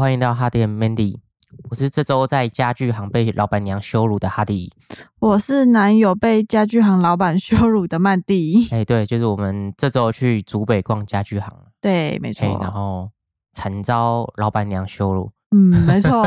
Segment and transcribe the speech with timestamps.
[0.00, 1.18] 欢迎到哈迪 Mandy，
[1.68, 4.72] 我是这周在家具行被老板娘羞辱的哈迪。
[5.18, 8.66] 我是男友被家具行老板羞辱的曼迪。
[8.72, 11.52] 哎，对，就是我们这周去竹北逛家具行，
[11.82, 12.58] 对，没错。
[12.62, 13.10] 然后
[13.52, 15.30] 惨遭老板娘羞辱。
[15.50, 16.22] 嗯，没错。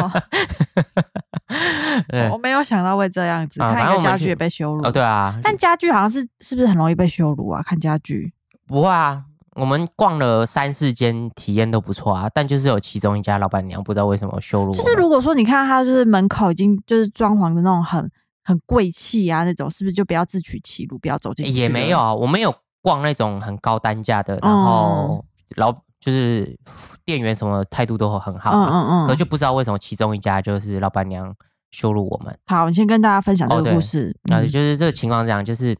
[2.31, 4.85] 我没有想到会这样子，看一个家具也被羞辱。
[4.85, 5.39] 哦，对啊。
[5.41, 7.63] 但家具好像是是不是很容易被羞辱啊？
[7.63, 8.31] 看家具
[8.67, 9.25] 不会啊。
[9.55, 14.73] 我们逛了三四间，体验都不错啊，但就是有其中一家老板娘不知道为什么羞辱。
[14.73, 18.09] 就是如果说你看他就是门口已经就是装潢的那种很
[18.43, 21.51] 很贵气啊那种，是不是就不要自取其辱，不要走进去？
[21.51, 25.23] 也没有啊，我们有逛那种很高单价的，然后
[25.55, 26.57] 老就是
[27.05, 31.31] 店员什么态度都很好，嗯嗯嗯，可就不知道为什么其中一家就是老板娘
[31.69, 32.35] 羞辱我们。
[32.47, 34.17] 好，我先跟大家分享这个故事。
[34.23, 35.77] 那就是这个情况这样，就是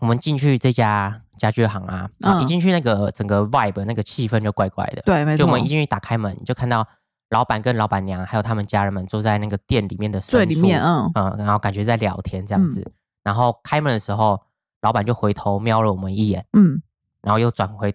[0.00, 1.21] 我们进去这家。
[1.38, 2.08] 家具行啊，
[2.40, 5.02] 一进去那个整个 vibe 那个气氛就怪怪的。
[5.02, 5.38] 对，没错。
[5.38, 6.86] 就我们一进去打开门，就看到
[7.30, 12.92] 老板跟老板娘还有他们家人们坐在那个店里面的对里面，嗯嗯，然后感觉在聊天这样子。
[13.24, 14.40] 然后开门的时候，
[14.82, 16.82] 老板就回头瞄了我们一眼，嗯，
[17.22, 17.94] 然后又转回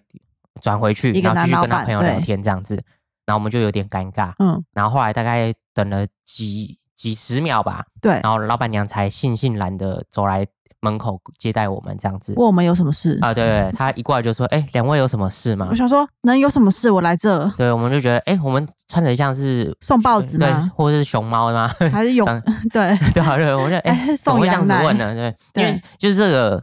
[0.60, 2.74] 转回去，然后继续跟他朋友聊天这样子。
[3.24, 4.64] 然后我们就有点尴尬，嗯。
[4.72, 8.14] 然后后来大概等了几几十秒吧，对。
[8.22, 10.46] 然后老板娘才悻悻然的走来。
[10.80, 13.34] 门口接待我们这样子，问我们有什么事啊？
[13.34, 16.90] 对对，他一过来就说：“哎，两位有什么事吗？”我想说，能有什么事？
[16.90, 17.46] 我来这。
[17.56, 20.70] 对，我们就觉得，哎，我们穿的像是送报纸吗？
[20.76, 21.68] 或者是熊猫吗？
[21.92, 22.24] 还是有？
[22.72, 25.32] 对对对，我觉得，哎，怎么会这样子问呢？
[25.52, 26.62] 对，因为就是这个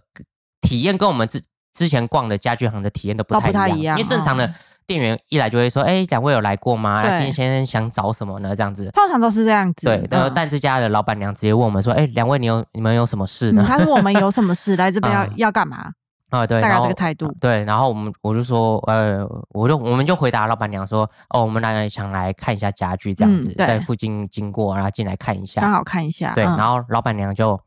[0.62, 1.42] 体验跟我们之
[1.74, 4.54] 之前逛的家具行的体验都不太一样，因为正常的。
[4.88, 7.20] 店员一来就会说：“哎，两位有来过吗？
[7.20, 8.56] 今天想找什么呢？
[8.56, 9.86] 这样子，通常都是这样子。
[9.88, 15.92] 对，然后但这家的老板娘直接问我们说：‘哎，两位你有你们有什么事呢？’他说：‘我们有什么事 来这边要要干嘛？’
[16.30, 17.32] 啊，对，大概这个态度。
[17.40, 27.60] 对，然后我们我就说：‘呃，我就我们就回答老板娘说：‘哦，我们来想来看一下家具，这样子，在附近经过，然后进来看一下，刚好看一下。’对，然后老板娘就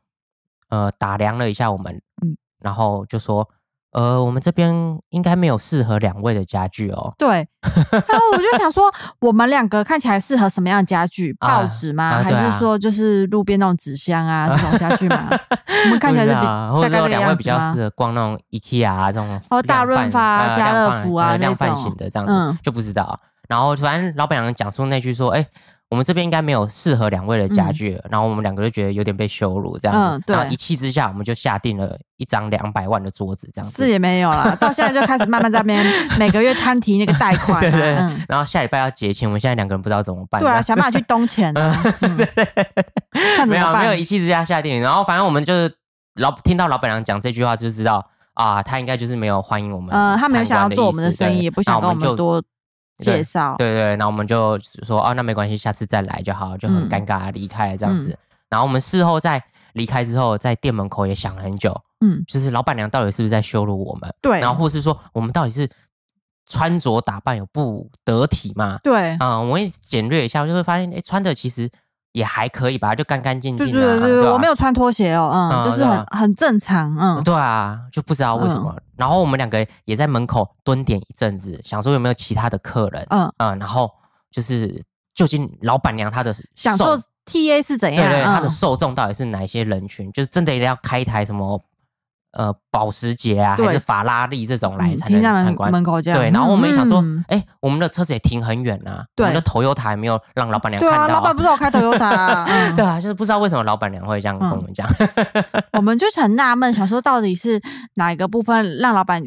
[0.68, 3.48] 呃打量了一下我们，嗯，然后就说。
[3.92, 7.14] 呃，我们这边应该没有适合两位的家具哦。
[7.18, 7.48] 对，
[7.90, 8.84] 然后我就想说，
[9.20, 11.32] 我们两个看起来适合什么样的家具？
[11.40, 12.22] 报纸吗？
[12.22, 15.28] 还是说就是路边那种纸箱啊这种家具吗？
[15.84, 23.18] 我们看起来是比或者说两位比较适合逛那种 IKEA 啊这种哦大润发、家乐福啊量贩型的这样子，就不知道。
[23.48, 25.46] 然后突然老板娘讲出那句说，哎。
[25.90, 33.84] 我们这边应该没有适合两位的家具，然后我们两个就觉得有点被羞辱这样子，然后一气之下，我们就下定了一张两百万的桌子这样子。
[33.84, 35.86] 是也没有啦，到现在就开始慢慢在那边
[36.18, 37.60] 每个月摊提那个贷款。
[37.62, 37.94] 对对。
[38.28, 40.42] 然后下礼拜要结清，我们现在两个人不知道怎么办。
[40.42, 41.54] 对啊，想办法去东钱。
[43.48, 45.74] 没有没有一气之下下定，然后反正我们就是
[46.16, 49.88] 老听到老板娘讲这句话就知道啊，他应该就是没有欢迎我们。
[49.96, 52.42] 嗯，他没有想要做我们的生意，也不想跟我们多。
[52.98, 58.18] 介绍对对，然后我们就说哦，那没关系，下次再来就好，就很尴尬离开这样子。
[58.48, 59.42] 然后我们事后在
[59.72, 64.14] 离开之后，在店门口也想了很久，嗯，就是老板娘到底是不是在羞辱我们？
[64.20, 65.68] 对，然后或是说我们到底是
[66.46, 68.78] 穿着打扮有不得体吗？
[68.82, 71.70] 对，嗯，我们简略一下，就会发现，哎，穿的其实。
[72.18, 73.72] 也还可以吧，就干干净净的。
[73.72, 77.22] 对对对，我没有穿拖鞋哦，嗯，就是很很正常，嗯。
[77.22, 78.76] 对啊，就不知道为什么。
[78.96, 83.58] 然后我们两个也在门口蹲点一阵子，想说有没有其他的客人，嗯嗯。
[83.58, 83.90] 然后
[84.30, 84.84] 就是
[85.14, 88.08] 究竟老板娘她的想做 TA 是怎样？
[88.08, 90.10] 对对，她的受众到底是哪些人群？
[90.12, 91.60] 就是真的一定要开一台什么？
[92.32, 95.72] 呃，保时捷啊，还是法拉利这种来才能参观？
[95.72, 96.20] 门口这样。
[96.20, 100.96] 对，然后我们也想说，哎，我们的车子也停很远啊，我们的头油塔没有让老板娘看到。
[100.96, 102.44] 对啊，老板不知道开头油塔。
[102.76, 104.86] 对啊，就是不知道为什么老板娘会这样跟我们讲。
[105.72, 107.60] 我们就很纳闷，想说到底是
[107.94, 109.22] 哪一个部分让老板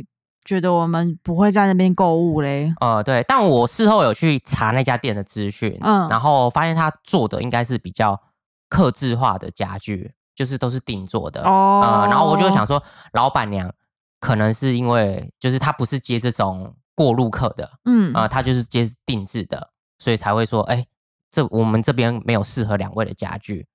[0.46, 2.72] 觉得我们不会在那边购物嘞？
[2.80, 8.22] 呃， 对，但我事后有去查那家店的资讯，嗯，然后发现他做的应该是比较
[8.70, 10.14] 克制化的家具。
[10.36, 12.82] 就是都是定做的哦，然后我就想说，
[13.14, 13.74] 老板娘
[14.20, 19.70] 可能是因为就是她不是接这种过路客的，嗯啊，她就是接定制的，
[20.00, 20.86] 所以才会说，哎，
[21.32, 23.68] 这我们这边没有适合两位的家具。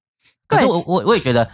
[0.46, 1.50] 可是我我我也觉得。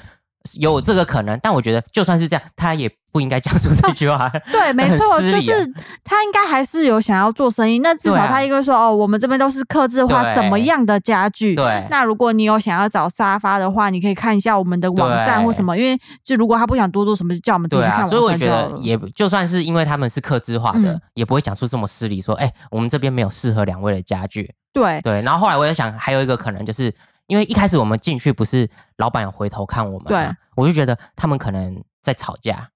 [0.55, 4.29] 有这个可能，但我觉得就算是这样，他也不应该讲出这句话。
[4.51, 5.73] 对，没错，就是
[6.03, 7.79] 他应该还是有想要做生意。
[7.81, 11.87] 那至少他应该说：“哦，我们这边都是刻字化什么样的家具。”对。
[11.91, 15.77] 那如果你有想要找沙发的话，你可以看一下我们的网站或什么。
[15.77, 18.07] 因为就如果他不想多做什么，就叫我们自己去看。
[18.07, 25.21] 所以我觉得也就算是因为他们是刻字化的，也不会讲出这么失礼说：“哎，我们这边没有适合两位的家具。”对对。
[25.23, 26.93] 然后后来我在想，还有一个可能就是。
[27.27, 32.69] 因为一开始我们进去不是老板有回头看我们，对，我就觉得他们可能在吵架。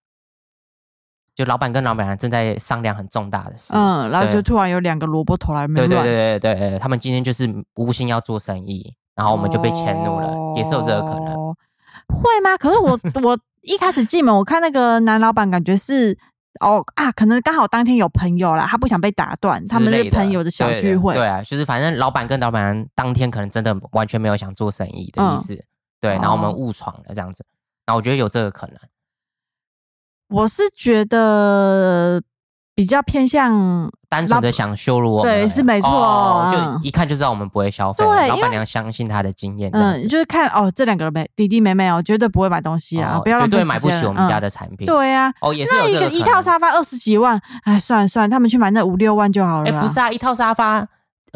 [1.34, 11.54] 就老板跟老板娘正在商量很重大的事，嗯，然后就突然有两个萝卜头来对对对对对，他们今天就是无心要做生意，然后我们就被迁怒了，也是有这个可能，
[12.08, 12.56] 会吗？
[12.56, 16.18] 可是我我一开始进门，我看那个男老板感觉是。
[16.60, 21.14] 哦啊，可能刚好当天有朋友啦，他不想被打断，他们是朋友的小聚会。
[21.14, 25.58] 对啊，就是反正老板跟老板当天可能真的完全没有想做生意的意思。
[26.00, 27.44] 对，然后我们误闯了这样子，
[27.84, 28.76] 然后我觉得有这个可能。
[30.28, 32.22] 我是觉得。
[32.76, 38.04] 比较偏向单纯的想羞辱我们，对，是没错，就一看就知道我们不会消费。
[38.04, 44.86] 对，老板娘相信她的经验，嗯，就是看哦，这两个妹弟弟妹妹哦，绝对不会买东西啊，不要绝对买不起我们家的产品。
[44.86, 49.70] 对啊，哦，也是那一个一套沙发二十几万，哎，算了算了，他们去买那五六万就好了。
[49.70, 50.86] 哎，不是啊，一套沙发。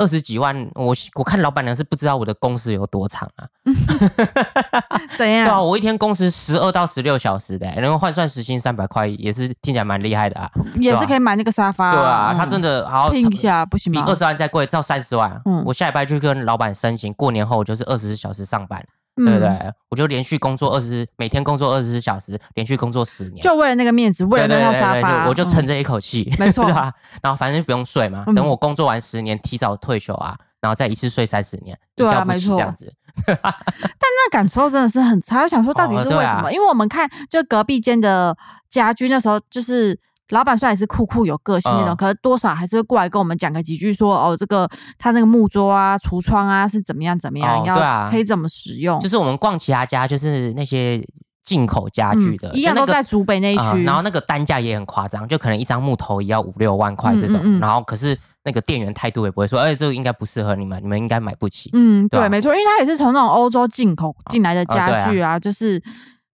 [0.00, 3.47] 二十几万，我我看老板娘是不知道我的工时有多长啊？
[5.19, 5.44] 怎样？
[5.44, 10.50] 对啊，我一天工时十二到十六小时的，然后换算时薪三百块，也是听起来蛮厉害的啊。
[10.76, 11.93] 也是可以买那个沙发。
[11.93, 14.02] 对啊，他真的好拼一下不行吗？
[14.02, 15.41] 比二十万再贵，到三十万。
[15.44, 18.82] 嗯，我下礼拜去跟老板申请，过年后就是二十四小时上班。
[19.16, 19.72] 对不对？
[19.90, 26.92] 我就连续工作二十，每天工作二十四小时，连续工作十年，就为了那个面子，为了那套沙发，我就撑着一口气， 没错啊。
[27.22, 32.92] 然后反正不用睡嘛，等我工作完十年，提早退休啊，然后再一次睡三十年，对啊，没错，这样子。
[33.26, 36.50] 但那感受真的是很差，想说到底是为什么？
[36.52, 38.36] 因为我们看就隔壁间的
[38.70, 39.98] 家居，那时候就是。
[40.30, 44.68] 老板虽然是酷酷有个性那种，可是多少还是会过来跟我们讲个几句，说哦，这个
[44.98, 48.98] 他那个木桌啊、橱窗啊是怎么样怎么样，要可以怎么使用。
[49.00, 51.04] 就是我们逛其他家，就是那些
[51.42, 53.82] 进口家具的，一样都在竹北那一区。
[53.84, 57.58] 然后那个单价也很夸张，就可能一张木头也要五六万块这种。
[57.58, 61.70] 然后可是那个店员态度也不会说，哎，这个应该不适合你们，你们应该买不起。
[61.72, 65.82] 嗯，对，没错，因为他也是从那种欧洲进口进来的家具啊，就是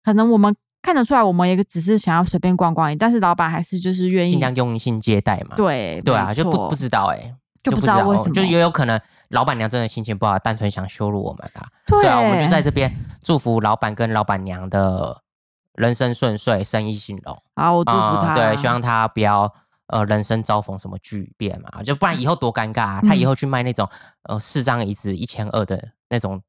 [0.04, 0.54] 可能我们。
[0.82, 5.56] 看得出来，我们也只是想要随便逛逛而已，但是老板还是就是愿意尽量用心接待嘛。
[5.56, 9.00] 对对啊，就不不知道哎，就不知道为什么，就也有可能
[9.31, 11.67] 老板娘真的心情不好，单纯想羞辱我们啊。
[11.87, 12.94] 对啊，我们就在这边
[13.25, 15.23] 祝福老板跟老板娘的
[15.75, 17.37] 人生顺遂，生意兴隆。
[17.56, 18.37] 好，我祝福他。
[18.37, 19.52] 对，希望他不要
[19.88, 23.00] 呃人生遭逢什么巨变嘛，就不然以后多尴尬啊。
[23.02, 23.88] 他以后去卖那种
[24.22, 26.40] 呃四张椅子一千二的那种。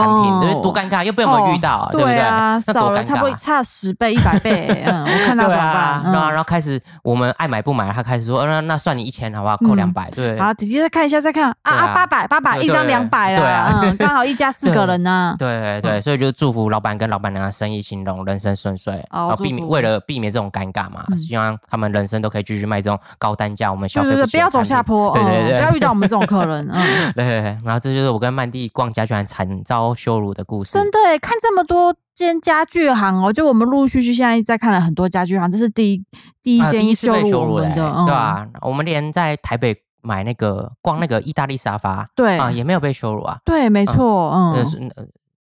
[0.00, 2.18] 产品对多尴尬，又被我们遇到，对不对？
[2.18, 4.82] 那少了差不多差十倍、一百倍。
[4.86, 6.02] 嗯，我看到怎么办？
[6.04, 9.56] 然后，然后开始我们爱买不买，他开始说，那那算你一千，好不好？
[9.58, 10.38] 扣两百，对。
[10.40, 15.36] 好，姐姐再看一下，再看啊啊，八百，八百一张两百了，对啊， 刚好一家四个人呢。
[15.38, 19.04] 对对，所以就祝福老板跟老板娘生意兴隆，人生顺遂。
[19.10, 26.66] 哦，避免为了避免这种尴尬嘛，希望他们人生都可以继续卖这种高单价，我们消费不要走下坡，对对对，不要遇到我们这种客人。
[26.72, 27.58] 嗯， 对对对。
[27.64, 29.81] 然后这就是我跟曼蒂逛家居然惨遭。
[29.82, 31.18] 遭羞辱的故事，真的哎！
[31.18, 36.04] 看这么多间家具行哦，就我们陆陆续续现在在看了很多家具行，这是第一
[36.42, 38.46] 第一间羞辱的，对吧？
[38.60, 43.38] 我们连在台北买那个逛那个意大利沙发，对啊，也没有被羞辱啊。
[43.44, 44.54] 对，没错，嗯，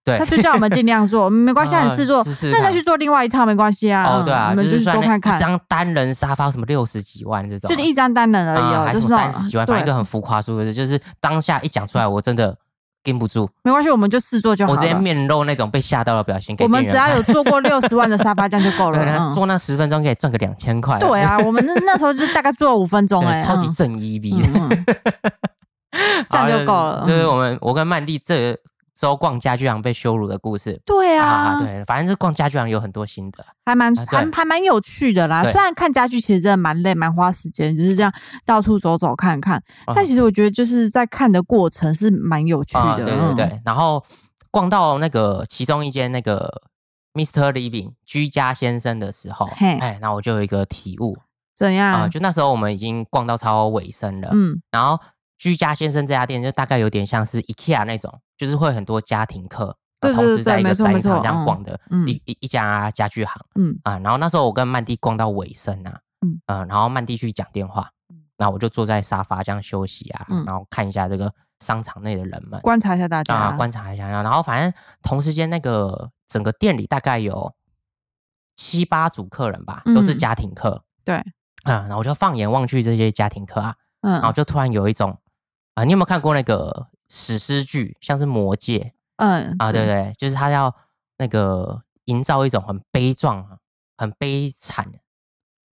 [0.05, 4.05] 对，他就叫我们尽量做， 没关系，很试做，那再去做另外一套没关系啊。
[4.05, 12.57] 哦，对啊，就是多看看一张单人沙发什么六十几万这种，就是一张单人而已哦，还是三十几万，反正一个很浮夸数字，就是当下一讲出来，我真的。
[13.05, 16.57] 跟不住，没关系，我们就试做就好我直接面露那种被吓到的表情。
[16.61, 19.31] 我们只要有做过六十万的沙发， 这样就够了。
[19.31, 20.99] 做那十分钟可以赚个两千块。
[20.99, 24.43] 对啊，我们那那时候就大概做了五分钟， 哎，超级正一逼，
[26.29, 27.05] 这样就够了。
[27.07, 28.59] 就是我们，我跟曼蒂这。
[28.95, 35.43] 周逛家具行被羞辱的故事，对啊，对，反正是逛家具行有很多心得，还蛮还还蛮有趣的啦。
[35.43, 38.13] 虽然看家具其实真的蛮累，蛮花时间，就是这样
[38.47, 39.61] 到处走走看看。
[39.95, 43.61] 但其实我觉得就是在看的过程是蛮有趣的，对对对。
[43.65, 44.05] 然后
[44.53, 46.63] 逛到那个其中一间那个
[47.15, 51.19] Mister Living 居家先生的时候，哎，那我就有一个体悟，
[51.57, 52.09] 怎样啊？
[52.09, 55.03] 就那时候我们已经逛到超尾声了，嗯，然后。
[55.45, 63.39] 居家先生这家店就大概有点像是 IKEA 那种，就是会很多家庭客，同时在一个展场这样逛的一一一家家具行。
[63.55, 67.91] 嗯啊，然后那时候我跟曼蒂逛到尾声啊，嗯啊，然后曼蒂去讲电话，
[68.39, 74.09] 然后我就坐在沙发这样休息啊，然后看一下这个商场内的人们，观察一下大家啊，观察一下。
[74.09, 74.73] 然后反正
[75.03, 77.53] 同时间那个整个店里大概有
[78.57, 80.83] 七八组客人吧，都是家庭客。
[81.05, 81.17] 对
[81.65, 85.21] 啊，然后我就放眼望去这些家庭客啊，嗯，然后就突然有一种。
[85.75, 88.79] 啊，你有没有看过那个史诗剧，像是《魔戒》？
[89.17, 90.13] 嗯，啊，对不对？
[90.17, 90.75] 就是他要
[91.19, 93.59] 那个营造一种很悲壮、
[93.97, 94.87] 很悲惨、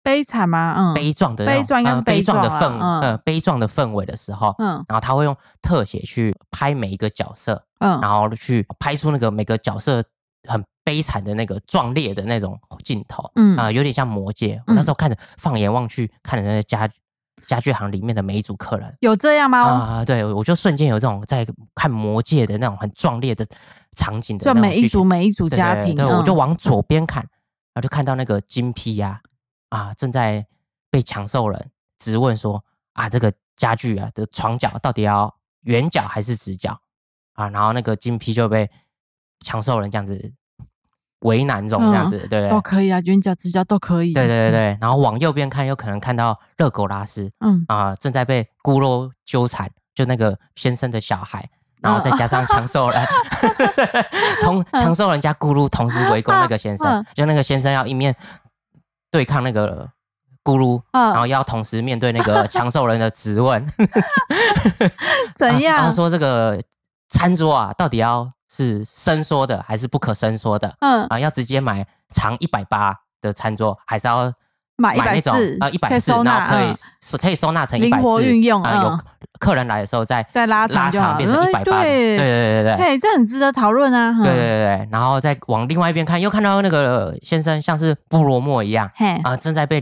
[0.03, 0.75] 悲惨吗？
[0.77, 10.03] 嗯，悲壮的悲壮，悲壮的氛，呃，悲壮的氛围的时候，嗯，然后他会用特写去拍每一个角色，嗯，然后去拍出那个每个角色
[10.47, 14.61] 很悲惨的那个壮烈的那种镜头，嗯啊，有点像魔戒。
[14.67, 16.89] 我那时候看着，放眼望去，看着那个家
[17.49, 19.59] 家具行里面的每一组客人，有这样吗？
[19.59, 23.43] 啊，对，我就瞬间有这种在看魔界的那种很壮烈的
[23.97, 24.45] 场景的。
[24.45, 27.23] 就每一组每一组家庭，对，我就往左边看，
[27.73, 29.19] 然后就看到那个金批呀，
[29.69, 30.45] 啊，正在
[30.91, 32.63] 被强兽人质问说
[32.93, 36.79] 啊，这个家具啊的床脚到底要圆角还是直角
[37.33, 37.49] 啊？
[37.49, 38.69] 然后那个金批就被
[39.39, 40.31] 强兽人这样子。
[41.21, 42.49] 为难中这样子，对不对？
[42.49, 44.13] 都可以啊，圆角直角都可以。
[44.13, 51.45] 对对对对，然后往右边看，有可能看到热狗拉斯，嗯啊，正在被咕噜纠缠，就那个先生的小孩，
[51.81, 53.05] 然后再加上强兽人，
[54.43, 58.15] 同强兽人加咕噜同时围攻那个先生，就那个先生要一面
[59.11, 59.89] 对抗那个
[60.43, 63.65] 咕噜，然后要同时面对那个 强兽人的质问，
[65.35, 65.79] 怎样？
[65.79, 66.61] 他说这个
[67.09, 68.31] 餐桌啊，到底要？
[68.51, 70.75] 是伸缩的还是不可伸缩的？
[70.79, 74.33] 嗯啊，要直接买长一百八的餐桌，还是要
[74.75, 78.81] 买那种啊一百四，然后可以是可以收纳成一百四，运用啊。
[78.81, 78.99] 有
[79.39, 81.81] 客人来的时候再再拉拉长变成一百八。
[81.81, 84.11] 对对对对对，这很值得讨论啊。
[84.23, 88.89] 对对对对，然后再往另外一边看，又看到那个先生像是布罗莫一样，
[89.23, 89.79] 啊，正在被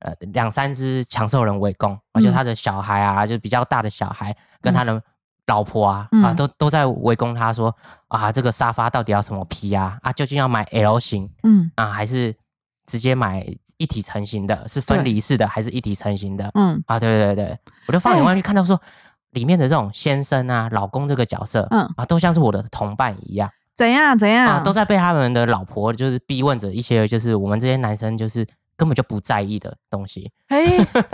[0.00, 5.00] 呃两三只强兽人围攻，而且他的小孩啊，就比较大的小孩跟他的。
[5.48, 7.74] 老婆啊啊，都都在围攻他，说
[8.06, 9.98] 啊，这个沙发到底要什么皮啊？
[10.02, 11.70] 啊，究竟要买 L 型，嗯。
[11.74, 12.36] 啊，还是
[12.86, 13.44] 直接买
[13.78, 14.68] 一体成型的？
[14.68, 16.50] 是分离式的还是一体成型的？
[16.54, 16.80] 嗯。
[16.86, 18.80] 啊，对对对我就放眼望去看到说，
[19.30, 21.90] 里面的这种先生啊、老公这个角色，嗯。
[21.96, 24.46] 啊，都像是我的同伴一样，怎样怎样？
[24.46, 28.46] 啊，都在被他们的老婆就是逼问着一些，就是我们这些男生就是。
[28.78, 30.64] 根本就不在意的东西，哎，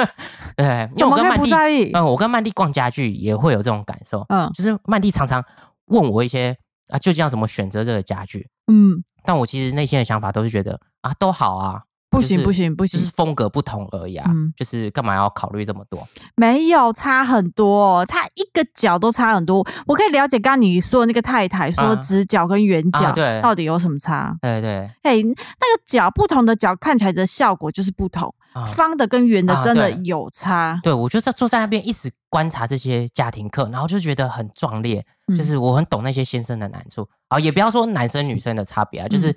[0.54, 5.42] 对，因为我跟曼蒂，嗯，我跟曼蒂逛家具也会有这种感受，嗯，就是曼蒂常常
[5.86, 6.54] 问我一些
[6.88, 11.82] 啊，究竟要怎么选择这个家具，嗯，但我其实内心的想法都是觉得啊，都好啊。
[12.14, 16.06] 不行不行不行，就是风格不同而已啊，就是干嘛要考虑这么多？
[16.36, 19.66] 没有差很多，它一个角都差很多。
[19.86, 24.36] 我可以了解刚刚你说的那个太太说直角跟圆角到底有什么差？
[24.40, 28.34] 对对，哎，那个角不同的角看起来的效果就是不同，
[28.72, 30.78] 方的跟圆的真的有差。
[30.82, 35.04] 对，我就在坐在那边一直观察这些家庭课，然后就觉得很壮烈，
[35.36, 39.36] 就是我很懂那些先生的难处啊，也不要说男生女生的差别啊，就是。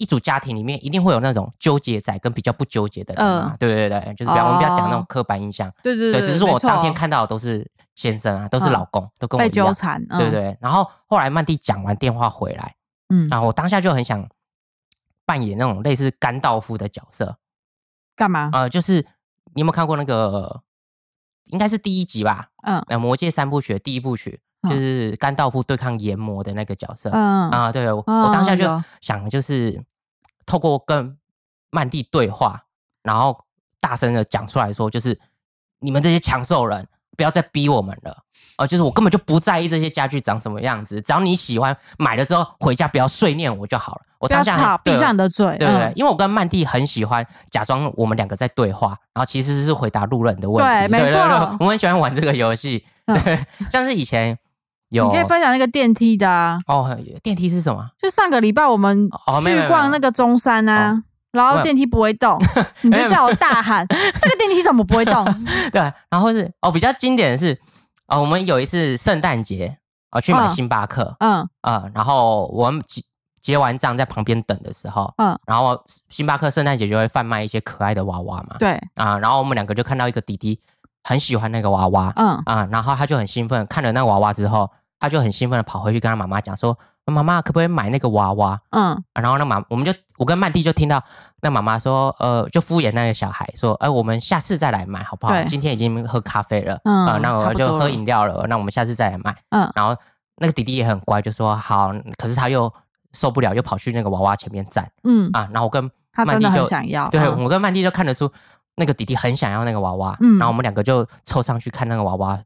[0.00, 3.54] 一组家庭里面一定会有那种纠结仔跟比较不纠结的人嘛？
[3.60, 5.70] 对对对就是不要我们不要讲那种刻板印象。
[5.82, 9.66] 对对对，只是我当天看到的都是先生啊，都是老公，都跟我一样。
[9.68, 10.56] 纠缠，对对。
[10.58, 12.74] 然后后来曼蒂讲完电话回来，
[13.10, 14.26] 嗯，然后我当下就很想
[15.26, 17.36] 扮演那种类似甘道夫的角色。
[18.16, 18.48] 干嘛？
[18.54, 19.06] 呃，就是
[19.52, 20.62] 你有没有看过那个？
[21.44, 22.48] 应该是第一集吧？
[22.62, 24.40] 嗯，呃，魔戒三部曲第一部曲。
[24.68, 28.64] 就是甘道夫对抗炎魔的那个角色，嗯啊，对我当下就
[29.00, 29.82] 想，就是
[30.50, 31.16] 透过跟
[31.70, 32.60] 曼蒂对话，
[33.04, 33.44] 然后
[33.78, 35.16] 大声的讲出来说，就是
[35.78, 38.24] 你们这些强兽人，不要再逼我们了，
[38.56, 44.00] 呃，就是我根本就不在意这些家具长什么样子，只要你喜欢，买了之后回家不要碎念我就好了。
[44.18, 45.92] 我当下闭上你的嘴，对不对？
[45.94, 54.36] 因为我跟曼蒂很喜欢假装我们两个在对话，然后其实是回答路人的问题，对，没错，我很喜欢玩这个游戏，对，像是以前。
[54.90, 56.58] 你可以分享那个电梯的啊！
[56.66, 57.88] 哦，电梯是什么？
[57.98, 59.08] 就上个礼拜我们
[59.44, 62.36] 去逛那个中山啊，然后电梯不会动，
[62.82, 63.86] 你就叫我大喊
[64.20, 65.24] ：“这个电梯怎么不会动？”
[65.70, 65.80] 对，
[66.10, 67.56] 然后是哦，比较经典的是
[68.08, 69.76] 哦，我们有一次圣诞节
[70.10, 71.48] 啊去买星巴克，嗯。
[71.60, 73.00] 啊，然后我们结
[73.40, 78.72] 结完账在旁边等的时候，嗯，然后星巴克圣诞节就会贩卖一些可爱的娃娃嘛，对。
[78.96, 80.60] 啊，然后我们两个就看到一个弟弟
[81.04, 82.42] 很喜欢那个娃娃，嗯。
[82.44, 84.68] 啊，然后他就很兴奋，看了那个娃娃之后。
[85.00, 91.02] 他就很兴奋的跑回去跟他妈妈讲说：“妈妈可不可以买那个娃娃？”嗯，然后那妈我们就我跟曼蒂就听到
[91.40, 95.42] 那妈妈说：“呃，就敷衍那个小孩说，哎，我们下次再来买好不好？
[95.44, 99.96] 今天已经喝咖啡了，嗯，那我就喝饮料了，那我们下次再来买。”嗯，然后
[100.36, 102.70] 那个弟弟也很乖，就说：“好。”可是他又
[103.14, 104.86] 受不了，又跑去那个娃娃前面站。
[105.04, 108.30] 嗯啊，然后我跟曼蒂就想要，对我跟曼蒂就看得出
[108.76, 110.14] 那个弟弟很想要那个娃娃。
[110.20, 112.38] 嗯，然后我们两个就凑上去看那个娃娃，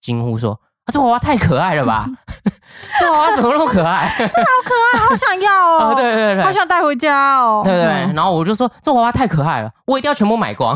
[0.00, 0.58] 惊呼说。
[0.92, 2.06] 这娃娃太可爱了吧！
[2.98, 4.10] 这娃娃怎么那么可爱？
[4.18, 5.94] 这好可爱，好想要哦！
[5.96, 7.62] 对对对，好想带回家哦！
[7.64, 10.74] 对对，然后我就说这娃娃太可爱了，我一定要全部买光。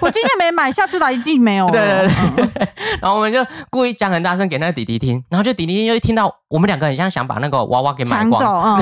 [0.00, 1.68] 我今天没买，下次来一定没有。
[1.72, 2.68] 对对对，
[3.00, 8.80] 然后我们就故意讲很大声给那个弟弟听，然后就弟弟又听到我们两个很像想把那个娃娃给买光，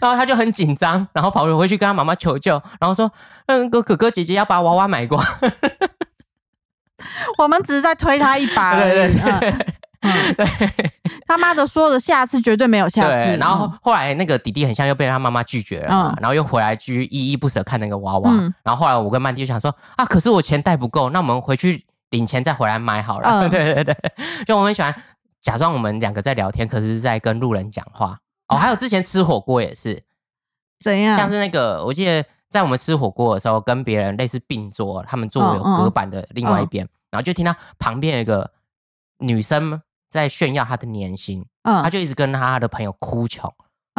[0.00, 3.10] 然后他就很紧张，然后跑回去跟他妈妈求救，然后说
[3.46, 5.24] ：“嗯，哥哥哥姐姐要把娃娃买光。”
[7.38, 8.92] 我们只是在推他一把而已。
[8.92, 9.52] 对，
[11.26, 13.36] 他妈的说的下次绝对没有下次。
[13.36, 18.30] 然后后来那个弟弟很像又被他妈妈拒绝了，然后又回来继续依依不舍看那个娃娃。
[18.62, 23.48] 然后后来我跟曼蒂就想说啊，可是我钱带不够，那我们回去领钱再回来买好了。
[23.50, 23.96] 对对对，
[24.46, 24.94] 就我们喜欢
[25.40, 28.18] 假装我们两个在聊天，可是在跟路人讲话。
[28.48, 30.02] 哦，还有之前吃火锅也是
[30.80, 31.16] 怎样？
[31.16, 38.50] 像是那个我记得在我们吃火锅的时候，跟别人类似并桌，他们坐有隔板的另外一边，然后就听到旁边有一个
[39.18, 39.80] 女生。
[40.14, 43.52] 在炫耀他的年薪，嗯，他就一直跟他的朋友哭穷，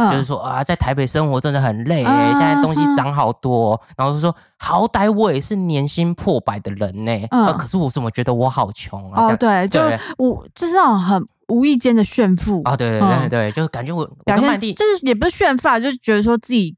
[0.10, 9.27] 就是说啊，在台北生活真的很累，现在东西涨好多，然后就说好歹我也是年薪破百的人呢，嗯，可是我怎么觉得我好穷啊？
[9.27, 9.81] 哦，对，就
[10.17, 16.75] 我就是那种很无意间的炫富啊，对对对对，就感觉我表现就是也不是炫富啊，就是觉得说自己。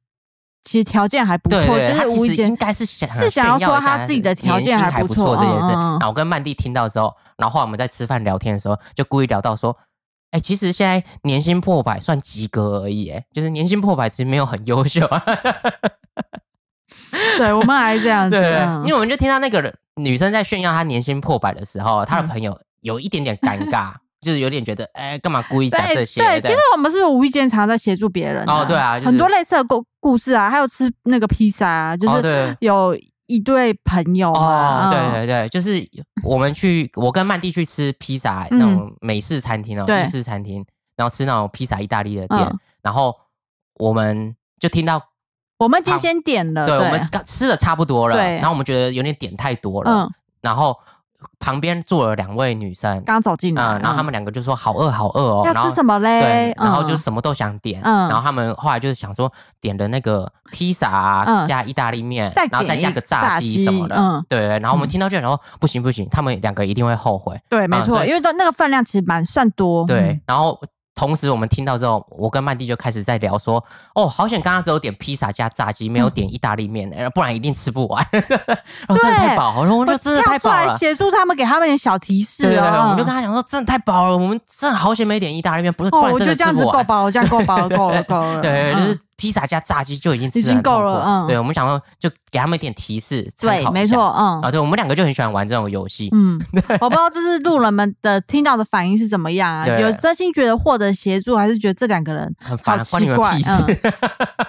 [0.67, 5.71] 其实条件还不错，就是无意间应该是想是想要说他自己的条件还不错这件事。
[5.71, 9.77] 然后我跟曼蒂听到之后，然后后来我们在吃饭聊天的时候，就故意聊到说
[10.31, 15.07] ：“哎，其实现在年薪破百算及格而已，哎，就是年薪破百其实没有很优秀。”
[17.37, 18.35] 对，我们还是这样 子，
[18.83, 23.93] 因为我们就听到那个女生在炫耀她年薪破百的时候，她的朋友有一点点尴尬。
[24.27, 26.19] 就是有点觉得，哎，干嘛故意讲这些？
[26.19, 28.43] 对，其实我们是无意间常在协助别人。
[28.45, 32.93] 哦，对啊，很多类似的故故事啊，还有吃那个披萨啊，就是有
[33.27, 35.81] 一对朋友啊，对对对，就是
[36.25, 40.65] 我们去，我跟曼蒂去吃披萨那种美式餐厅哦，意式餐厅，
[40.97, 43.15] 然后吃那种披萨意大利的店，然后
[43.75, 45.01] 我们就听到，
[45.57, 50.09] 我们已经先点了，对，我们吃的差不多了，然后我们觉得有点点太多了，
[50.41, 50.77] 然后。
[51.39, 56.21] 旁边坐了两位女生，刚走进来，然后他们两个就说好饿好饿哦，要吃什么嘞？
[56.21, 70.59] 对，然后就是什么都想点，然后他们后来就是想说点的那个披萨啊，加意大利面，然后再加个炸鸡什么的，嗯，对，然后我们听到就然后不行不行，他们两个一定会后悔，对，没错，因为都那个分量其实蛮算多，对，然后。
[70.97, 73.63] 同时，我们听到之后，我跟曼蒂就开始在聊说
[73.93, 78.03] ：“哦，好险，刚刚只有点披萨加炸鸡，没有点意大利面，不然一定吃不完。
[78.11, 80.75] ”真的太饱了，我就真的太饱了。
[80.75, 82.81] 协助他们，给他们点小提示哦！
[82.85, 88.41] 我们就跟他讲说：“真的太饱了，我们真的好险没点意大利面，不是不然真的吃不完。”够饱，这样够饱了， 够了，够了。
[88.41, 88.99] 对，就是。
[89.17, 96.39] 披萨加炸鸡就已经已经够了，嗯，对，我们想说就给他们一点提示，对，没错，嗯，啊，对，我们两个就很喜欢玩这种游戏，嗯，
[96.79, 99.67] 我不知道就是路人们的听到的反应是怎么样啊？
[99.79, 103.35] 有真心觉得获得协助，还是觉得这两个人好奇怪？
[103.47, 103.93] 嗯，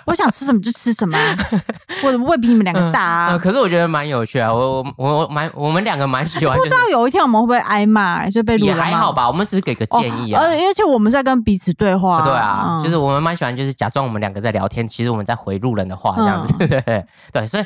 [0.04, 1.18] 我想吃什么就吃什么，
[2.04, 3.38] 我怎么会比你们两个大啊！
[3.38, 15.38] 可是我觉得蛮有趣啊，我我我蛮我们两个蛮喜欢，不知道有一天我们会不会挨骂，就被路人也还好吧，我们只是给个建议啊，而且我们在跟彼此对话，对啊，就是我们蛮喜欢，就是假装我们两个在聊天，其实我们在。
[15.38, 17.64] 回路人的话，这样子， 对对，所以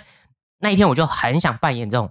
[0.61, 2.09] 那一天我就很想扮演这种，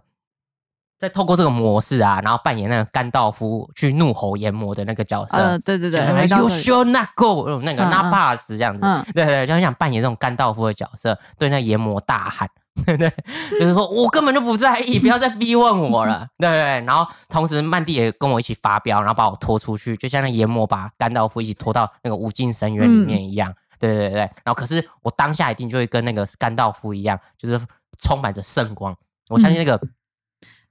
[1.00, 5.38] 在透过这个模式啊，然后扮演那个甘道夫去怒吼炎魔的那个角色。
[5.38, 12.50] 呃，对对对，You should not go，那个 not pass 这样子，对对，就很想扮演这种甘道夫的角色，对那炎魔大喊，
[12.86, 13.13] 对 对，
[13.52, 16.84] 就是说我根本就不在意，不要再逼问我了， 对对。
[16.86, 23.54] 然后同时曼蒂也跟我一起发飙，然后把我拖出去，就像那炎魔把甘道夫一起拖到那个无尽深渊里面一样。
[23.89, 27.60] 对对对，然后可是我当下一定就会跟那个甘道夫一样，就是
[28.00, 28.96] 充满着圣光。
[29.30, 29.80] 我相信那个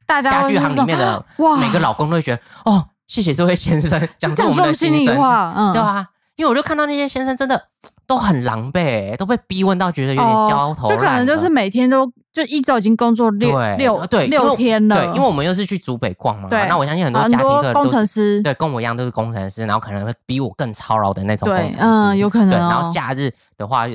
[0.06, 1.24] 大家家具行里面的
[1.58, 5.14] 每个老公都会觉得，哦，谢谢这位先生讲出我们的心声，
[5.72, 6.08] 对吧？
[6.40, 7.62] 因为我就看到那些先生真的
[8.06, 12.10] 都很狼狈，都被逼问到觉得有点焦头就可能就是每天都。
[12.32, 22.50] 就一周已经工作六六对六天了，对，因为我们又是去竹北逛嘛，对，那我相信很多家庭工程师，对，跟我一样都是工程师，然后可能会比我更操劳的那种工程师，嗯，有可能。
[22.50, 23.88] 对，然后假日的话，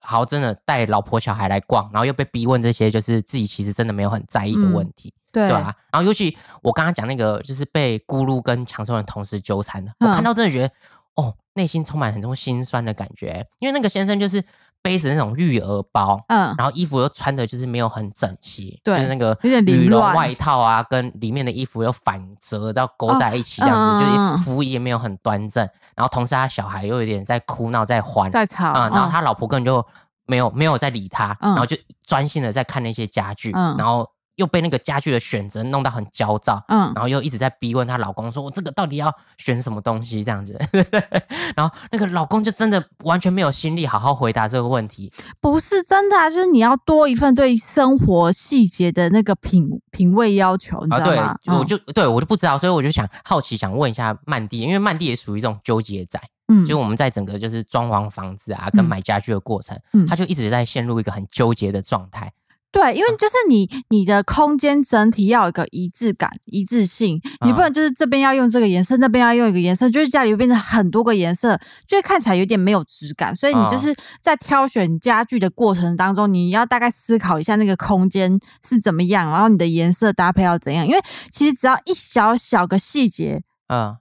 [0.00, 5.74] 好真的带老婆小孩来逛，然后又被逼问这些，就是自己其实真的没有很在意的问题，对吧？
[5.92, 10.70] 然后尤其我刚刚讲那个，就是被咕噜跟强生人同时纠缠的，我看到真的觉得，
[11.16, 14.44] 哦，内心充满很多心酸的感觉，因为那个先生就是。
[14.84, 25.64] 背着那种育儿包，嗯，然后衣服又穿的就是没有很整齐，对，就是那个羽绒外套啊，跟里面的衣服又反折到勾在一起，这样子，就是服仪也没有很端正。
[25.94, 29.86] 然后同时他小孩又有点在哭闹，在欢，在吵，嗯，然后他老婆根本就
[30.26, 34.10] 没有没有在理他，然后就专心的在看那些家具，嗯，然后。
[34.42, 40.58] 又被那个家具的选择弄到很焦躁，嗯，然后又一直在逼问她老公说：“我这个到底要选什么东西？”这样子，
[41.54, 45.12] 然后那个老公就真的完全没有心力好好回答这个问题。
[45.40, 51.36] 不是真的，就是你要多一份对生活细节的那个品品味要求，你知道吗？
[51.46, 62.32] 我就对我就不知道，所以我就想好奇想问一下曼蒂，因为曼蒂也属于这种纠结仔，嗯，就我们在整个就是装潢房子啊跟买家具的过程，嗯，他就一直在陷入一个很纠结的状态。
[62.72, 71.54] 对，因为就是你你的空间整体要有一个一致感、一致性，你不能就是这边要用这个颜色，那边要用一个颜色，就是家里会变成很多个颜色，
[71.86, 73.36] 就会看起来有点没有质感。
[73.36, 80.86] 所以你就是在挑选家具的过程当中，你要大概思考一下那个空间是怎么样，然后你的颜色搭配要怎样。
[80.86, 83.96] 因为其实只要一小小个细节，嗯。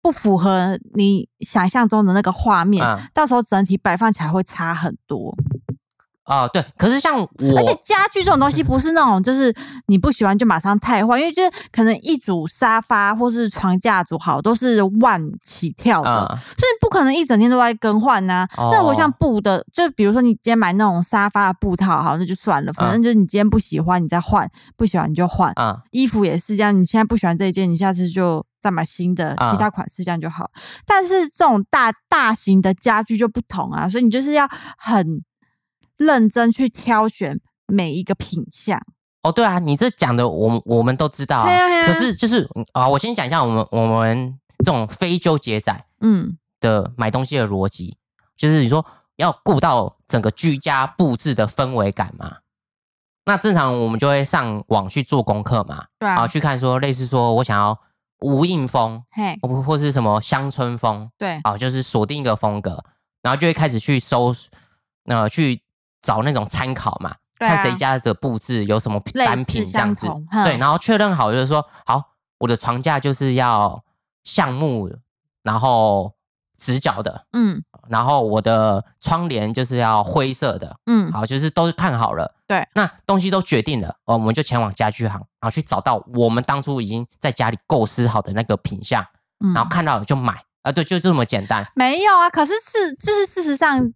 [0.00, 5.34] 不符合你想象中的那个画面，到时候整体摆放起来会差很多。
[6.26, 9.54] 哦，对，可是像我，而且家具这种东西不是那种就是
[9.88, 18.46] 你不喜欢就马上汰换，因为就是可能一组沙发或是床架组好都是万起跳的，所以不可能一整天都在更换呐。
[18.56, 25.52] 那我像布的，就比如说你今天买那种沙发的布套，好那就算了，反正就是你今天不喜欢你再换，不喜欢你就换。
[25.90, 30.50] 衣服也是这样，你现在不喜欢这一件，你下次就再买新的其他款式这样就好。
[30.86, 35.22] 但是这种大大型的家具就不同啊，所以你就是要很。
[35.96, 38.80] 认真去挑选每一个品相
[39.22, 41.86] 哦，对啊，你这讲的我我们都知道啊。
[41.86, 47.96] 可是就是啊，我先讲一下我们我们这种非纠结仔嗯的买东西的逻辑，
[48.36, 48.84] 就是你说
[49.16, 52.36] 要顾到整个居家布置的氛围感嘛。
[53.24, 57.80] 那正常我们就会上网去做功课嘛，对啊，去看说类似说我想要
[58.20, 62.84] 无印风，嘿，或或是什么乡村风，对，啊，就是锁定一个风格，
[63.22, 64.34] 然后就会开始去搜，
[65.06, 65.63] 呃，去。
[66.04, 70.06] 找那种参考嘛，看谁家的布置有什么单品这样子，
[70.44, 73.82] 对，然后确认好就是说，好，我的床架就是要
[74.22, 74.90] 橡木，
[75.42, 76.12] 然后
[76.58, 89.02] 直角的，嗯，然后我的窗帘就是要灰色的，嗯，好，就是都看好了，对，那东西都决定了，哦，我们就前往家具行，然后去找到我们当初已经在家里构思好的那个品相，
[89.54, 91.66] 然后看到了就买，啊，对，就这么简单。
[91.74, 93.90] 没有啊，可是事就是事实上。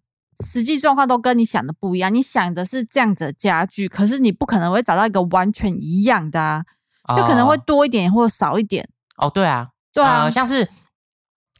[0.45, 8.89] 实际状况都跟你想的不一样，你想的是这样子的家具，可是你不可能会找到一个完全一样的啊，就可能会多一点或少一点。
[9.17, 10.69] 哦，对啊，对啊，像是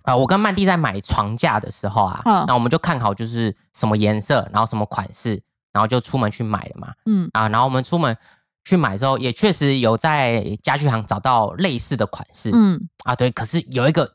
[0.03, 6.95] 啊，我跟曼蒂在买床架的时候啊，那我们就看好就是什么颜色，然后什么款式，然后就出门去买了嘛。
[7.05, 8.17] 嗯啊，然后我们出门
[8.65, 12.51] 去买的时候，也确实有在家具行找到类似的款式。
[12.55, 14.15] 嗯啊，对，可是有一个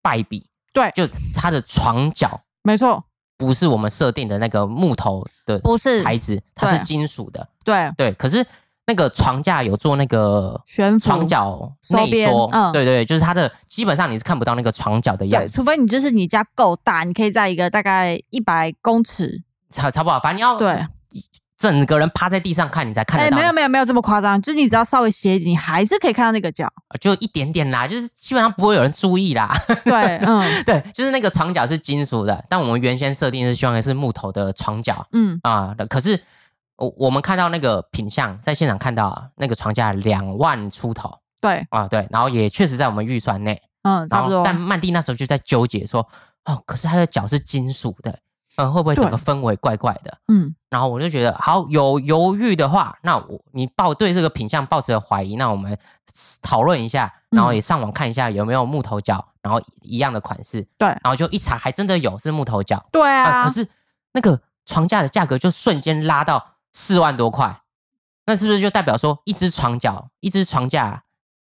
[0.00, 3.04] 败笔，对，就它的床脚，没错。
[3.38, 7.48] 不是我们设定的那个木头的，不是材质，它是金属的。
[7.64, 8.44] 对对，可是
[8.86, 20.86] 那个床架有做那个悬浮床脚内缩，嗯，对对，就是它的基本上你是看不到那个床脚的样子，除非你就是你家够大，你可以在一个大概一百公尺，差差不多，反正你要对。
[21.58, 23.36] 整个人趴在地上看，你才看得到。
[23.36, 29.52] 没有没有没有这么夸张，就是你只要稍微斜，你还是可以看到那个脚，就一点点啦，就是基本上不会有人注意啦。
[29.84, 35.04] 对， 嗯，对，就是那个床脚是金属的，但我们原先设定是希望是木头的床脚。
[35.12, 36.22] 嗯啊，可是
[36.76, 41.18] 我我们看到那个品相，在现场看到那个床架两万出头。
[41.40, 43.60] 对啊，对，然后也确实在我们预算内。
[43.82, 44.42] 嗯，差不多。
[44.44, 46.06] 但曼蒂那时候就在纠结说，
[46.44, 48.16] 哦，可是他的脚是金属的。
[48.56, 50.18] 嗯，会不会整个氛围怪怪的？
[50.26, 55.78] 嗯，然后我就觉得，好有犹豫的话，那我你抱对这个品相抱持了怀疑，那我们
[56.42, 60.66] 讨论一下，然后也上网看一下有没有木头脚，然后一样的款式。
[60.76, 62.84] 对，然后就一查，还真的有是木头脚。
[62.92, 63.66] 对啊，可是
[64.12, 67.62] 那个床架的价格就瞬间拉到四万多块，
[68.26, 71.04] 那是不是就代表说一只床脚，一只床架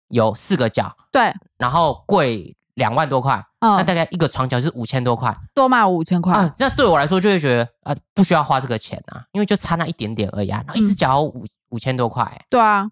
[0.08, 0.98] 有四个脚？
[1.12, 2.56] 对，然后贵。
[2.76, 6.52] 两万多块，那大概一个床脚是五千多块，多卖五千块。
[6.58, 10.64] 那对我来说就会觉得啊，不需要花这个钱啊，因为就差那一点点而已啊。
[10.74, 12.88] 一只脚五五千多块，对啊。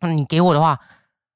[0.00, 0.78] 那你给我的话，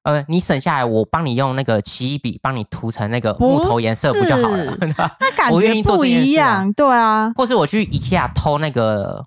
[0.02, 4.76] 呃，你省下来，我帮你用那个奇异笔帮你涂成那个木头颜色不就好了？
[5.20, 7.32] 那感觉不一样，对啊。
[7.36, 9.24] 或是我去 IKEA 偷那个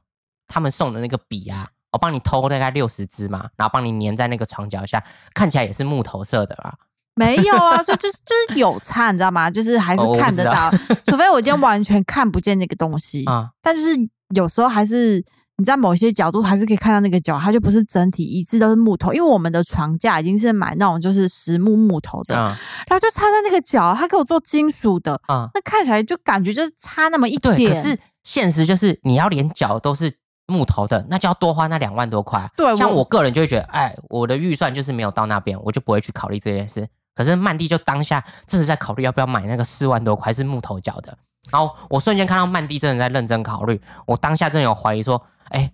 [0.48, 5.04] 他们送的那个笔啊，我帮你偷大概六十支嘛，然后帮你粘在那个床脚下，
[5.34, 6.74] 看起来也是木头色的啊。
[7.15, 9.52] 没有啊，就就是就是有差，你知道吗？
[9.52, 10.71] 就是还是看得到，
[11.06, 13.50] 除非我今天完全看不见那个东西啊。
[13.62, 13.89] 但就是
[14.34, 15.24] 有时候还是
[15.58, 22.56] 你在某些角度还是可以看到那个脚，它就不是整体一致都是木头，因为我们的床架已经是买那种就是实木木头的，然
[22.89, 27.56] 后就插在那个脚，他给我做金属的啊，那看起来就感觉就是差那么一点。
[27.71, 30.12] 可是现实就是你要连脚都是
[30.47, 32.50] 木头的，那就要多花那两万多块。
[32.56, 36.88] 对，像我个人就会觉得，哎，我的预算就是没有到那边，我就不会去考虑这件事。
[37.13, 41.17] 可是曼蒂就当下正是在考虑要不要买那个四万多块是木头脚的，
[41.52, 45.71] 然后我瞬间看到曼蒂真的在认真考虑，我当下真的有怀疑说，哎，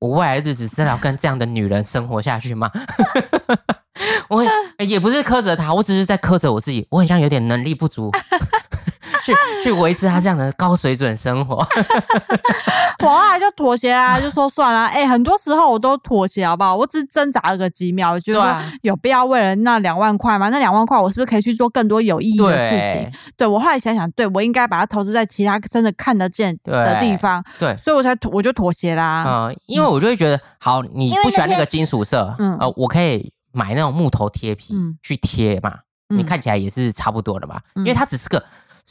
[0.00, 2.70] 我未来的日子真的要跟这样的女人生活下去吗？
[4.28, 4.44] 我
[4.78, 8.10] 也不是苛责她，我只是在苛责我自己，我很像有点能力不足，
[9.30, 11.56] 去去维持他这样的高水准生活。
[13.00, 14.86] 我后来就妥协啦，就说算了。
[14.86, 16.76] 哎，很多时候我都妥协，好不好？
[16.76, 20.50] 我只是挣扎了个几秒，我觉得有必要为了那两万块吗？
[20.50, 23.12] 那两万块我是不是可以去做更多有意义的事情？
[23.36, 27.42] 对我后来想想，对我应该把它投资在其他真的看得见的地方。
[27.58, 29.24] 对，所以我才我就妥协啦。
[29.26, 38.44] 嗯，因为我就会觉得，好，你不喜欢那个金属色，嗯，呃，我可以买那种木头贴皮去贴嘛，你看起来也是差不多的嘛，因为它只是个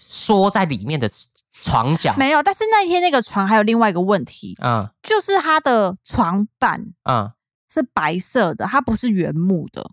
[0.09, 1.09] 缩在里面的。
[1.61, 2.15] 床角。
[2.15, 7.29] 没有，但是那一天那个床还有另外一个问题，嗯，就是它的床板，嗯，
[7.69, 9.91] 是白色的，它不是原木的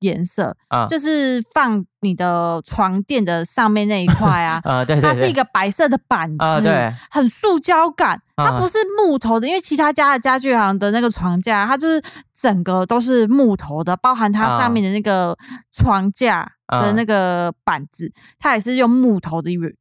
[0.00, 12.02] 颜色，啊，就是放你的床垫的上面那一块啊， 啊，对，它是一个白色的板子，对，很塑胶感，它不是木头的，因为其他家的家具行的那个床架，它就是
[12.34, 15.36] 整个都是木头的，包含它上面的那个
[15.72, 19.72] 床架的那个板子，它也是用木头的原。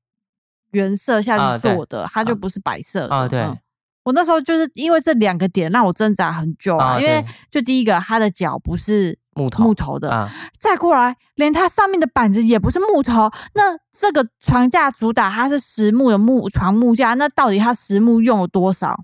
[0.72, 3.16] 原色下去做的，它就不是白色的。
[3.16, 3.48] 啊，对，
[4.04, 7.00] 我那时候就是因为这两个点让我挣扎很久啊。
[7.00, 13.30] 因为就第一个，它的脚不是木头木头的，啊再过来，连它上面的板子也不是木头。
[13.54, 19.04] 那这个床架主打它是实木的木床木架，那到底它实木用了多少？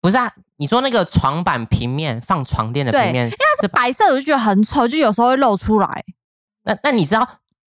[0.00, 6.04] 不是啊，你说那个床板平面放床垫的平面，因为它是白色，我就觉得很丑，就有时候会露出来。
[6.64, 7.28] 那那你知道？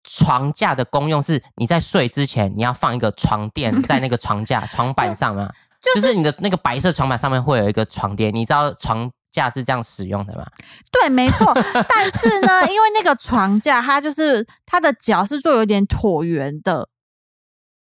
[0.09, 10.45] 床架的功用是，你在睡之前，你要放一个床垫 在那个床架床板上啊，就是你的那个白色床板上面会有一个床垫，你知道床架是这样使用的吗？
[10.91, 11.53] 对，没错。
[11.87, 16.89] 但是呢，因为那个床架它就是它的脚是做有点椭圆的，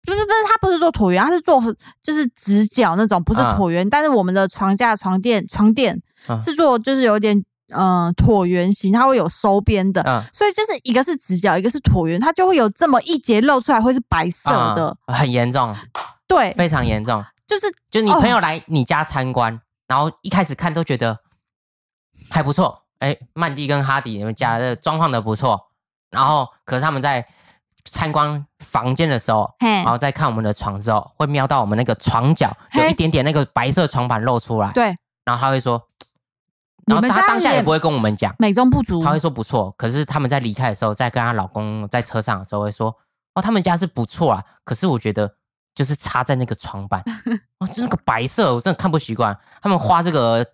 [0.04, 1.62] 不是不是，它不是做椭圆，它是做
[2.02, 3.88] 就是直角那种，不是椭圆。
[3.88, 6.00] 但是我们的床架床垫床垫
[6.42, 7.44] 是做就是有点。
[7.74, 15.74] 嗯，椭圆形它会有收边的，所以就是一个是直角，一个是椭圆，它就会有这么一节露出来，会是白色的，很严重，
[16.28, 17.24] 对，非常严重。
[17.46, 21.18] 就是，就你朋友来你家参观，然后一开始看都觉得
[22.30, 25.68] 还不错，哎，曼蒂跟哈迪你们家的装潢的不错，
[26.10, 27.26] 然后可是他们在
[27.84, 34.94] 参观房间的时候，然后再看我们的床之后，会瞄到我们那个床角有一点点那个白色床板露出来，对，
[35.24, 35.82] 然后他会说。
[36.84, 39.72] 然后他当下也不会跟我们讲美中不足，他会说不错。
[39.78, 42.92] 可是他们在离开的时候，在跟她老公在车上的时候会说
[43.34, 45.32] ：“哦，他们家是不错啊。”可是我觉得
[45.76, 47.00] 就是插在那个床板，
[47.60, 49.38] 哦，就那个白色，我真的看不习惯。
[49.62, 50.44] 他们花这个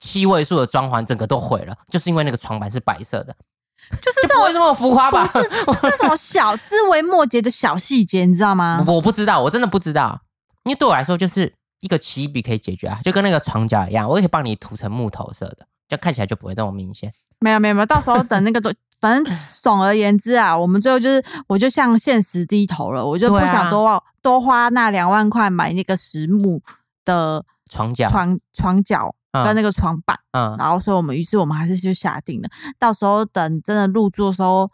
[0.00, 3.34] 七位数的装潢，整个都毁了，就是因为那个床板是白色的，
[4.02, 5.26] 就是 不会那么浮夸吧？
[5.28, 5.38] 是
[5.82, 8.84] 那种小枝微末节的小细节，你知道吗？
[8.86, 10.20] 我不知道，我真的不知道，
[10.64, 11.52] 因为对我来说就是。
[11.80, 17.12] 一个起笔可以解决啊，就跟那个床脚一样，我也可以帮你涂成木头色的，就看起来就不会那么明显。
[17.38, 18.68] 没有没有没有，到时候等那个都，
[19.00, 26.60] 反正总而言之啊，我们最后就是，我就向现实低头了，我就不想多多花那两万块买那个实木
[27.04, 32.48] 的床脚、床床脚跟那个床板，嗯，然后所以我们于是我们还是就下定了，
[32.78, 34.70] 到时候等真的入住的时候。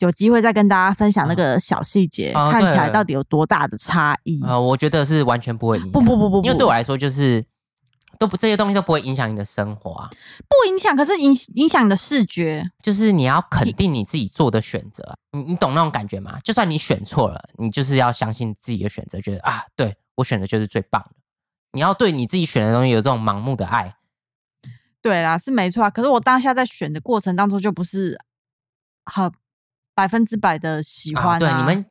[0.00, 4.44] 有机会再跟大家分享那个小细节，看起来到底有多大的差异。
[4.44, 4.60] 啊？
[4.60, 7.42] 我觉得是完全不会影响，不不不不，因为对我来说就是
[8.18, 10.10] 都不这些东西都不会影响你的生活啊，
[10.46, 16.38] 不影响，可是影影响你的视觉，就是你要肯定你自己做的选择，你你懂那种感觉吗？
[16.44, 21.16] 就算你选错了，你就是要相信自己的选择，觉得啊，对我选的就是最棒的，
[21.76, 23.94] 你要对你自己选的东西有这种盲目的爱，
[25.00, 25.90] 对啦，是没错啊。
[25.90, 28.18] 可是我当下在选的过程当中就不是
[29.04, 29.30] 很。
[29.96, 31.86] 百分之百的喜欢，对你们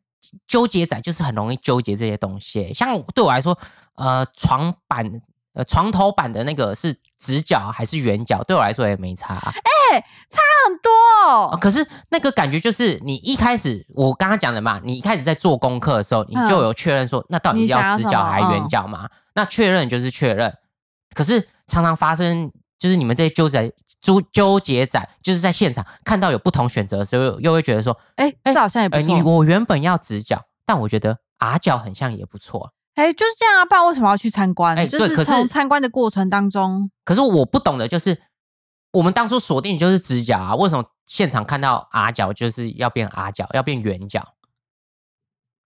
[0.48, 2.72] 纠结仔就是很容易纠结这些东西。
[2.72, 3.58] 像对我来说，
[3.96, 5.12] 呃，床板、
[5.54, 9.38] 呃，床头板的那个是直角还是圆角，对我来说也没差。
[9.38, 9.54] 哎，
[10.30, 10.92] 差很多
[11.28, 11.58] 哦。
[11.60, 19.10] 可是那个感觉就是你一开始我刚刚讲的嘛，你一开始在做功课的时候，你就有确认说，那到底要直角还是圆角嘛？
[19.34, 20.54] 那确认就是确认。
[21.14, 23.74] 可是常常发生，就是你们这些纠结。
[24.02, 32.72] 纠纠结仔就是在现场看到有不同选择的时候，又会觉得说：“哎，这好像也不错。”我原本要直角，但我觉得啊角很像也不错。
[32.94, 33.66] 哎，就是这样啊！
[33.66, 34.78] 不然为什么要去参观？
[34.78, 36.92] 哎，就是从参观的过程当中。
[37.04, 38.22] 可是我不懂的就是，
[38.96, 44.34] 我们当初锁定就是直角啊，为什么现场看到 R 角就是要变 R 角，要变圆角？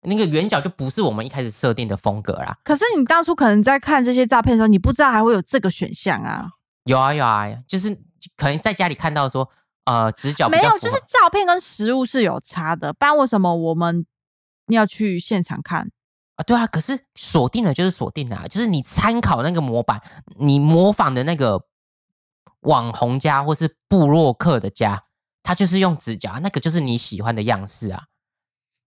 [0.02, 2.58] 那个圆角就不是我们一开始设定的风格啦。
[2.64, 6.50] 可是你当初可能在看这些照片的时候，你不知道还会有这个选项啊？
[6.86, 7.98] 有啊有啊，就是。
[8.36, 9.50] 可能在家里看到说，
[9.86, 12.92] 呃，直角没有，就是照片跟实物是有差的。
[12.92, 14.06] 不然为什么我们
[14.68, 15.90] 要去现场看
[16.36, 16.44] 啊？
[16.44, 20.02] 对啊，可是锁定了就是锁定了，就是你参考那个模板，
[20.38, 21.64] 你模仿的那个
[22.62, 25.04] 网红家或是布洛克的家，
[25.44, 28.04] 他就是用指甲，那个就是你喜欢的样式啊。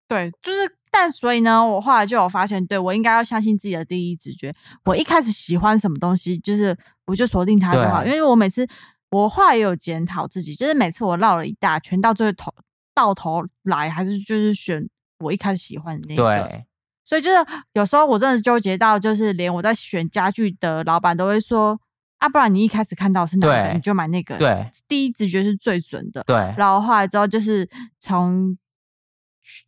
[0.09, 4.53] 对，就是但所以呢，我后来就有发现，对我应该要相信自己的第一直觉。
[4.85, 8.05] 我一开始喜欢什么东西，就是我就锁定它就好。
[8.05, 8.67] 因为我每次
[9.11, 12.53] 我后来也有检讨自己，就是每次我绕了一大圈，到最后头
[12.93, 14.89] 到头来还是就是选
[15.21, 16.23] 我一开始喜欢的那个。
[16.23, 16.67] 对
[17.05, 17.37] 所以就是
[17.73, 21.81] 有时候我真的纠结到，就是连我在选家具的老板都会说
[22.21, 26.23] ：“啊，不然你一开始看到是哪个，你就买那个。”对，第一直觉是最准的。
[26.25, 28.57] 对，然后后来之后就是从，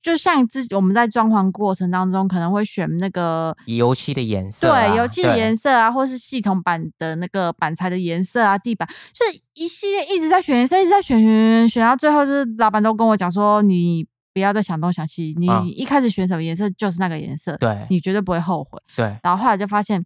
[0.01, 11.27] 就像之我们在装潢过程当中可能会选那个油漆的颜色，对，油漆的颜色啊，或是系统板的那个板材的颜色啊，地板是一系列一直在选颜色，一直在选选
[11.61, 14.07] 选选，到最后就是老板都跟我讲说你。
[14.35, 18.81] 不要再想东想西，你一开始选什么颜色就是那个颜色，对，你绝对不会后悔。
[18.97, 20.03] 对，然后后来就发现，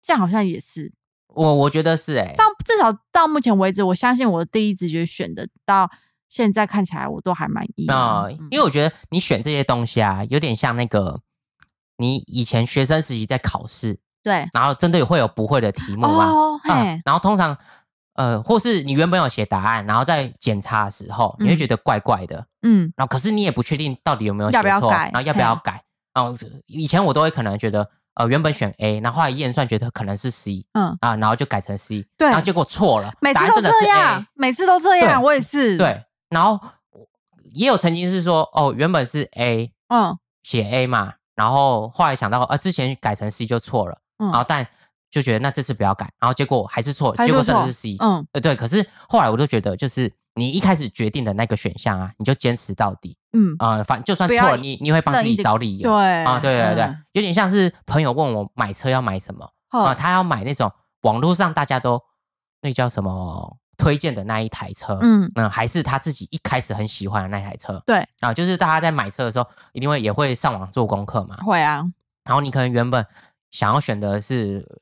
[0.00, 0.92] 这样好像也是，
[1.34, 5.90] 我我觉得是哎，到至少到目前为止，我相信我的第一直觉选的，到
[6.28, 8.26] 现在看起来我都还满意啊。
[8.50, 11.20] 因为我觉得你选这些东西啊，有点像那个
[11.96, 16.30] 你以前学生时期在考试，对，然后真的会有不会的题目嘛，
[16.68, 17.56] 嗯，然后通常。
[18.14, 25.82] 呃，或是你原本有写答案，然后在检查的时候，你会觉得怪怪的，嗯，然后可是你也不确定到底有没有写错，然后要不要改？
[26.12, 27.88] 然后以前我都会可能觉得，
[28.20, 36.60] 呃，原本选 A，然后后来验算觉得可能是 C，嗯啊，然后就改成 C，对，然后结果错了，每次都这样，每次都这样，我也是，对，然后
[37.54, 44.66] 也有曾经是说，哦，原本是 A，嗯，写 A 嘛，然后后来想到，呃，之前改成 C 就错了，嗯，然后但。
[45.12, 47.96] 就觉得那这次不要改，然后结果还是错，结果真的是 C。
[47.98, 53.16] 嗯，呃对，可是后来我就觉得，就是你一开始决定的那个选项啊，你就坚持到底。
[53.32, 55.90] 嗯啊，反就算错了，你你会帮自己找理由。
[55.90, 62.00] 对啊，对对对，有点像是朋友问我买车要买什么啊，他要买那种网络上大家都
[62.60, 64.98] 那叫什么推荐的那一台车。
[65.00, 67.82] 嗯，那还是他自己一开始很喜欢的那台车。
[67.86, 71.36] 对啊，就是大家在买车的时候，一定会也会上网做功课嘛。
[71.44, 71.84] 会啊，
[72.24, 73.04] 然后你可能原本
[73.50, 74.80] 想要选的是。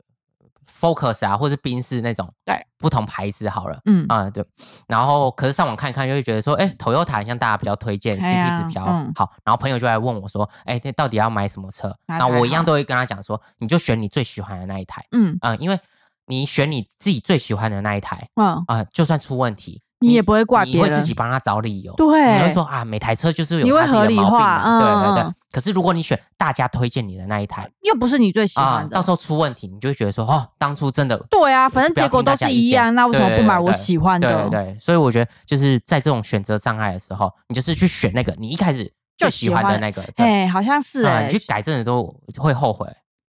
[0.81, 4.07] Focus 啊，或是宾士那种，对，不同牌子好了，嗯。
[4.09, 4.45] 啊对，
[4.87, 11.95] 然后可是上网看一看，就会觉得说，哎，Toyota 像大家比较推荐，CP 值比较好，然后朋友就来问我说，哎，那到底要买什么车？
[12.07, 15.37] 那我一样都会跟他讲说，你就选你最喜欢的那一台，嗯。
[15.41, 15.81] 啊，因为
[16.27, 18.63] 你选你自己最喜欢的那一台，嗯。
[18.69, 19.83] 啊，就算出问题。
[20.01, 21.93] 你也不会怪别人，你会自己帮他找理由。
[21.95, 24.81] 对，你会说啊，每台车就是有他自己的毛病嘛。
[24.81, 25.35] 对对对。
[25.51, 31.17] 可是如果你选大家推荐你的那一台，又不是你最喜欢的，到时候出问题，你就会觉得说，哦，当初真的。
[31.31, 34.49] 对啊，反正结果都是一样，那为什么不买我喜欢的？
[34.49, 34.79] 对对。
[34.79, 40.05] 所以我觉得就是在这种选择障碍的时候，你就是去选那个你一开始就喜欢的那个。
[40.17, 42.87] 哎，好像是哎，你去改正的都会后悔。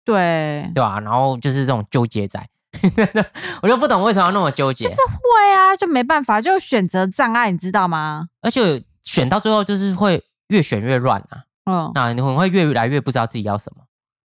[0.06, 1.00] 对对吧？
[1.00, 2.48] 然后就是这种纠结在。
[3.62, 8.28] 我就不懂为什么要那么纠结，就是会啊，就没办法，就选择障碍，你知道吗？
[8.42, 13.84] 而且选到最后就是会越选越乱啊，嗯，那你会越来越不知道自己要什么。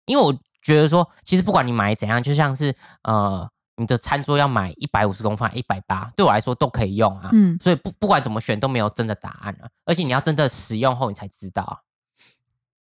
[0.07, 11.79] 因为我觉得说，其实不管你买怎样，就像是呃，你的餐桌要买一百五十公分、一百八，对我来说都可以用啊，嗯，所以不不管怎么选都没有真的答案啊，而且你要真的使用后你才知道啊。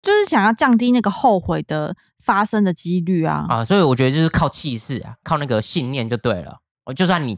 [0.01, 3.65] 就是想要降低那个后悔的发生的几率啊啊！
[3.65, 6.59] 所以我觉得就是靠气势啊，靠那个信念就对了。
[6.85, 7.38] 我就算你，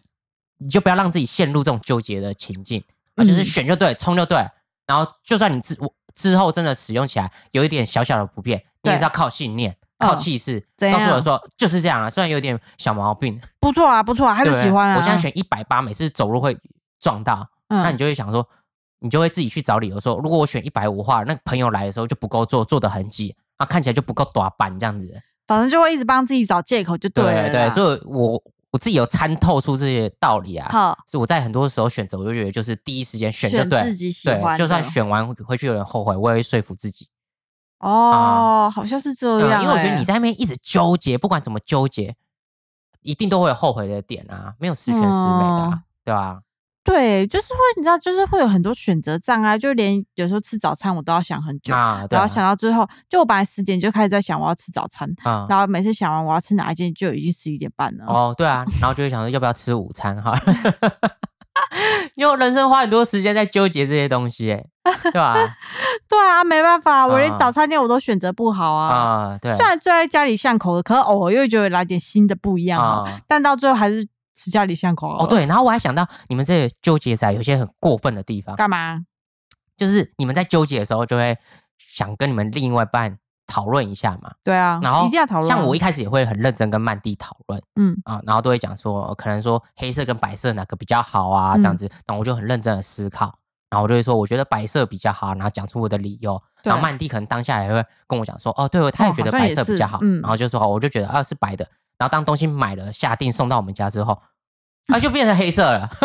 [0.57, 2.83] 你就不要让自己陷入这种纠结的情境
[3.15, 4.37] 啊，就是选就对，冲就对。
[4.85, 5.75] 然后就算你之
[6.13, 12.09] 之后真的使用起来有一点小小的不便，你也是要靠信念、靠气势，告诉我说就是这样啊。
[12.09, 14.97] 虽然有点小毛病，不错啊，不错啊，还是喜欢啊。
[14.97, 16.57] 我现在选一百八，每次走路会
[16.99, 18.47] 撞到，那你就会想说。
[19.03, 25.19] 你就会自己去找理由说，如果我选一百五的话，那朋友来的时候就不够做做的很挤，啊，看起来就不够短板这样子。
[25.47, 27.49] 反正就会一直帮自己找借口，就对了。
[27.49, 30.69] 对，所以我我自己有参透出这些道理啊。
[30.71, 34.57] 好，所以我在很多时候选择，我就觉得就是第一时间选就对，自己喜欢。
[34.57, 37.07] 就算选完回去有人后悔，我也会说服自己。
[37.79, 39.63] 哦，好像是这样。
[39.63, 42.15] 因为我觉得你在那边一直纠结，不管怎么纠结，
[43.01, 46.39] 一定都会有后悔的点啊，没有十全十美的，对吧？
[46.83, 51.73] 对，就是会，你知道，就是会有很多选择障碍，就连有时候吃早餐我都要想很久，
[52.09, 55.07] 然后想到最后，就我本来十点就开始在想我要吃早餐，
[55.47, 58.05] 然后每次想完我要吃哪一件，就已经十一点半了。
[58.07, 60.33] 哦，对啊，然后就会想说要不要吃午餐哈，
[62.15, 64.65] 因为人生花很多时间在纠结这些东西，哎，
[65.03, 65.35] 对吧？
[66.09, 68.89] 对啊，没办法，我连早餐店我都选择不好啊。
[68.89, 74.07] 啊，对，虽然坐在家里巷口的，可是偶尔又觉得来点新的不一样啊，但到最后还是。
[74.33, 78.99] 吃家里巷口哦，对，然后我还想到你们这纠结在有些很过分的地方，干嘛？
[79.77, 81.37] 就是你们在纠结的时候，就会
[81.77, 83.17] 想跟你们另外一半
[83.47, 84.31] 讨论一下嘛。
[84.43, 85.47] 对啊，然后一定要讨论。
[85.47, 96.41] 像我一开始也会很认真跟曼蒂讨论，嗯啊，然后都会讲说，可能说黑色跟白色哪个比较好啊，这样子，那我就很认真的思考，然后我就会说我觉得白色比较好，然后讲出我的理由。
[96.63, 101.67] 然后曼蒂可能当下也会跟我讲说，哦，对，他也觉得白色比较好，嗯然后就说，我就觉得啊是白的。
[102.01, 104.23] 然后当东西买了下定送到我们家之后，
[104.87, 105.87] 啊就变成黑色了。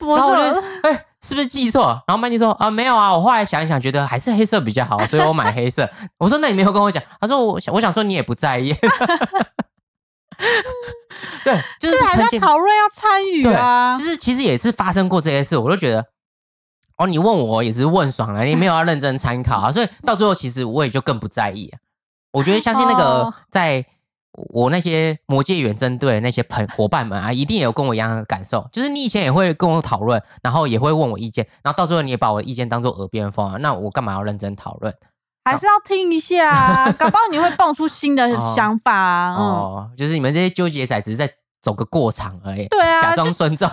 [0.00, 2.02] 然后我就哎，是不是记错？
[2.08, 5.88] 然后曼妮说啊没有啊，我后来想一想，觉得还是黑色比较好，所以我买黑色。
[6.18, 7.00] 我说那你没有跟我讲？
[7.20, 8.74] 他说我想我想说你也不在意。
[11.44, 16.04] 对，就是还在讨论要参与啊，就是其实也是发生过这些事，我就觉得。
[16.96, 21.72] 哦，你问我也是问爽了，你没有要认真参考啊，所以到最后其实我也就更不在意。
[22.32, 23.84] 我觉得相信那个在
[24.32, 34.94] 我那些魔界远征队那些朋伙伴们啊，一定也有跟我一样的感受，就是你以前也会跟我讨论，然后也会问我意见，然后到最后你也把我的意见当做耳边风啊，那我干嘛要认真讨论？
[35.44, 39.32] 还是要听一下，搞不好你会蹦出新的想法。
[39.32, 41.30] 哦，就是你们这些纠结仔只是在。
[41.62, 43.68] 走个过场而已，对啊，假装尊重，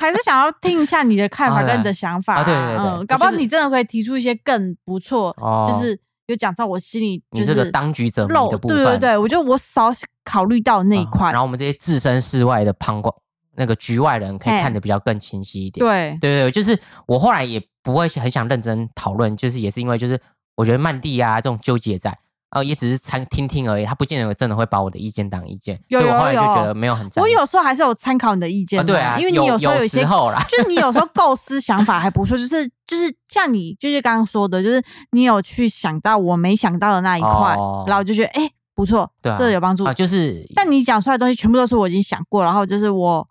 [0.00, 2.42] 还是想要听一下你的看法 跟你的想法。
[2.42, 5.36] 对对对，搞不好你真的可以提出一些更不错，
[5.70, 8.76] 就是有讲到我心里，你这个当局者迷的部分。
[8.76, 9.90] 对对对，我觉得我少
[10.24, 13.14] 考虑到那一块，然后我们这些置身事外的旁观，
[13.54, 15.84] 那个局外人可以看得比较更清晰一点。
[15.84, 20.20] 对对对，就是我后来也不会很想认真讨论，就是也是因为就是
[20.56, 22.16] 我觉得曼蒂啊这种纠结在。
[22.56, 27.08] 哦，也只是参听听而已，他不见得真的会把我的意见当意见，所以我后来就觉得没有很。
[27.16, 30.02] 我有时候还是有参考你的意见，对啊，因为你有时候有一些，
[30.48, 34.82] 就是你有时候构思想法还不错，就是就是像你就是刚刚说的，就是
[35.12, 39.92] 你有去想到我没想到的那一块，然后就觉得哎不错，对，这有帮助啊。
[39.92, 43.26] 就是，但你讲出来的东西全部都是我已经想过，然后就是我。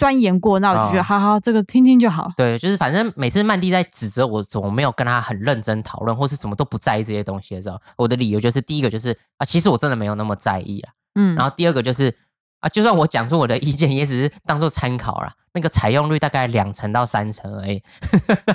[0.00, 2.32] 钻研过，那我就觉得好好，这个听听就好。
[2.34, 10.92] 对，就是反正每次曼蒂在指责我，我没有跟他很认真讨论，或是什么都不在意这些东西的时候，我的理由就是：第一个就是啊，其实我真的没有那么在意啊。
[11.16, 11.36] 嗯。
[11.36, 12.16] 然后第二个就是
[12.60, 17.82] 啊，就算我讲出我的意见，也只是当做参考啦，那个采用率大概两成到三成而已。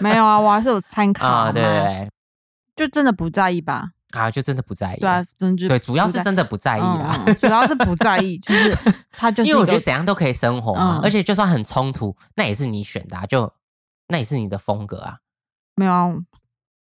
[0.01, 1.51] 没有啊，我还是有参考啊。
[1.51, 2.09] 对对。
[2.75, 3.91] 就真的不在意吧？
[4.11, 4.99] 啊，就真的不在意。
[4.99, 7.25] 对啊，真就对，主要是真的不在意啦。
[7.37, 8.77] 主要是不在意，就是
[9.11, 9.49] 他就是。
[9.49, 13.51] 因为我觉得怎样都可以生活嘛，而且就算很冲突，那也是你选的，就
[14.07, 15.17] 那也是你的风格啊。
[15.75, 16.21] 没有，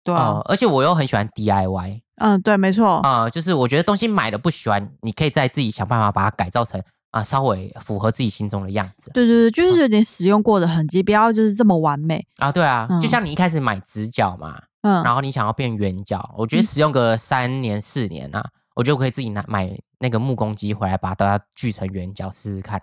[0.03, 0.41] 对啊。
[0.45, 2.01] 而且我又很喜欢 DIY。
[2.15, 2.97] 嗯，对，没错。
[2.97, 9.09] 啊，就是我觉得东西买了不喜欢，你可以再自己想办法把它改造成啊，稍微符合自己心中的样子。
[9.13, 12.51] 对对对，就是有点使用过的痕迹，不要就是这么完美啊。
[12.51, 14.61] 对啊，就像你一开始买直角嘛。
[14.81, 18.43] 嗯，然后你想要变圆角，我觉得使用个三年四年啊，
[18.75, 19.69] 我就可以自己拿买
[19.99, 22.81] 那个木工机回来，把它锯成圆角试试看。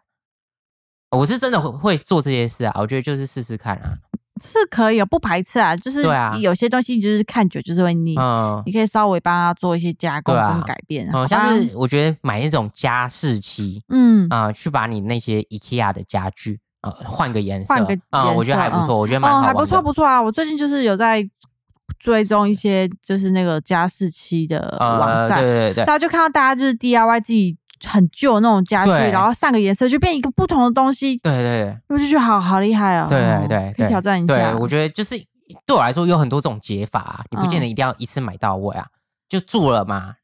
[1.10, 3.96] 我是真的会会做这些事啊，我觉得就是试试看啊，
[4.42, 14.28] 是可以，不排斥啊，就是对啊，有些东西就是看久就是会腻，嗯，你可以稍微帮他做一些加工跟改变，哦，像是我觉得买那种加湿器，嗯。
[14.28, 21.28] 啊，去把你那些 IKEA 的家具啊换个颜色，换个啊，我觉得还不错，我觉得蛮好，还不错不错啊，我最近就是有在。
[21.98, 34.34] 追踪一些就是那个加湿器的网站，对对对，然后就看到大家就是 DIY 自己很旧那种家具，然后上个颜色就变一个不同的东西，对对，我就觉得好好厉害哦，对对，可以挑战一下。
[34.34, 35.16] 对，我觉得就是
[35.66, 38.86] 对我来说有很多种解法，你不见得一定要一次买到位啊，
[39.28, 40.14] 就做了嘛。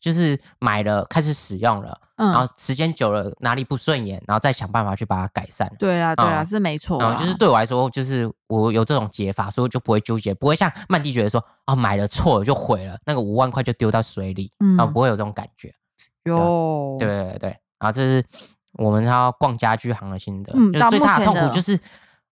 [0.00, 5.68] 就是买了，开始使用了，嗯然后时间久了哪里不顺眼，然后再想办法去把它改善。
[5.76, 7.00] 对啊，对啊，是没错。
[7.00, 15.74] 然后就是对我来说，就是我有这种解法，所以就不会纠结，不会像曼蒂觉得说啊买了错了就毁了，那个五万块就丢到水里，然后不会有这种感觉。
[16.22, 17.48] 有，对对对，
[17.80, 18.24] 然后这是
[18.74, 21.76] 我们要逛家居行的心得，就最大的痛苦就是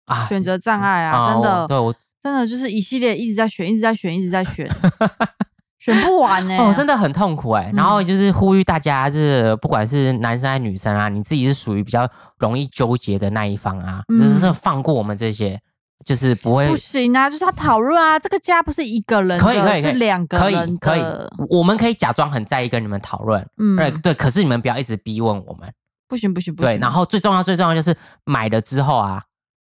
[0.05, 4.69] 啊选择障碍啊，真的，对我真的就是一系列一直在选，一直在选，一直在选。
[5.79, 7.71] 选不完呢，哦，真的很痛苦哎。
[7.75, 12.09] 然后就是呼吁大家，就是不管是男生还是女生啊，你自己是属于比较
[12.39, 15.59] 容易纠结的那一方啊，只是放过我们这些，
[16.03, 17.29] 就是不会不行啊。
[17.29, 21.03] 就是他讨论啊，这个家不是一个人，可以可以是两个人，可以可以，
[21.49, 25.71] 我们可以假装很在意跟你们讨论，嗯，对，可是你们不要一直逼问我们，
[26.07, 26.71] 不行不行不行。
[26.71, 29.21] 对，然后最重要最重要就是买了之后啊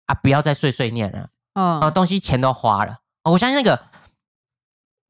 [0.07, 3.79] 啊，不要再碎碎念了，嗯，啊，东西钱都花了，我相信那个。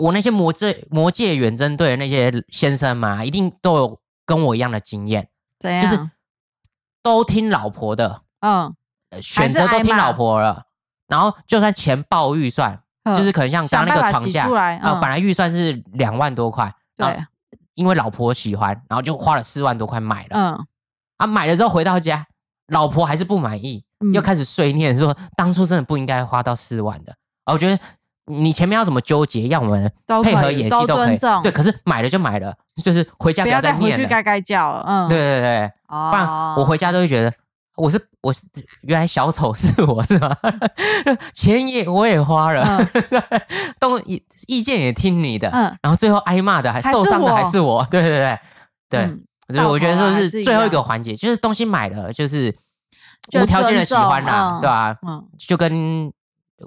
[0.00, 5.28] 我那些魔界魔界远征队的那些先生嘛，一定都有跟我一样的经验，
[5.58, 5.82] 怎样？
[5.82, 6.10] 就是
[7.02, 8.74] 都听老婆的，嗯，
[9.20, 10.64] 选择都听老婆了。
[11.06, 14.46] 然后就算钱爆预算，就是可能像刚刚那个床架
[14.78, 17.22] 啊，本来预算是两万多块，对，
[17.74, 20.30] 因为老婆喜欢，然后就花了四万多块买了。
[20.30, 20.66] 嗯，
[21.18, 22.26] 啊，买了之后回到家，
[22.68, 23.84] 老婆还是不满意，
[24.14, 27.12] 又开始碎念说当初真的不应该花到四万的。
[27.44, 27.78] 啊，我觉得。
[28.30, 29.48] 你前面要怎么纠结？
[29.48, 31.52] 要我们配合演戏都可以，对。
[31.52, 33.96] 可是买了就买了，就是回家不要再念了。
[33.96, 36.26] 回去盖盖叫了，嗯，对对对，哦不然
[36.56, 37.32] 我回家都会觉得
[37.76, 38.42] 我是我是
[38.82, 40.36] 原来小丑是我是吗？
[41.34, 42.64] 钱也我也花了，
[43.80, 48.38] 动意意见也听你的，嗯，然后最后挨骂的还受伤的还是我，对对对
[48.88, 52.54] 对，所以我觉得说是最后一个环节，就是东西买了就是
[53.40, 54.96] 无条件的喜欢啦，对吧？
[55.06, 56.12] 嗯，就跟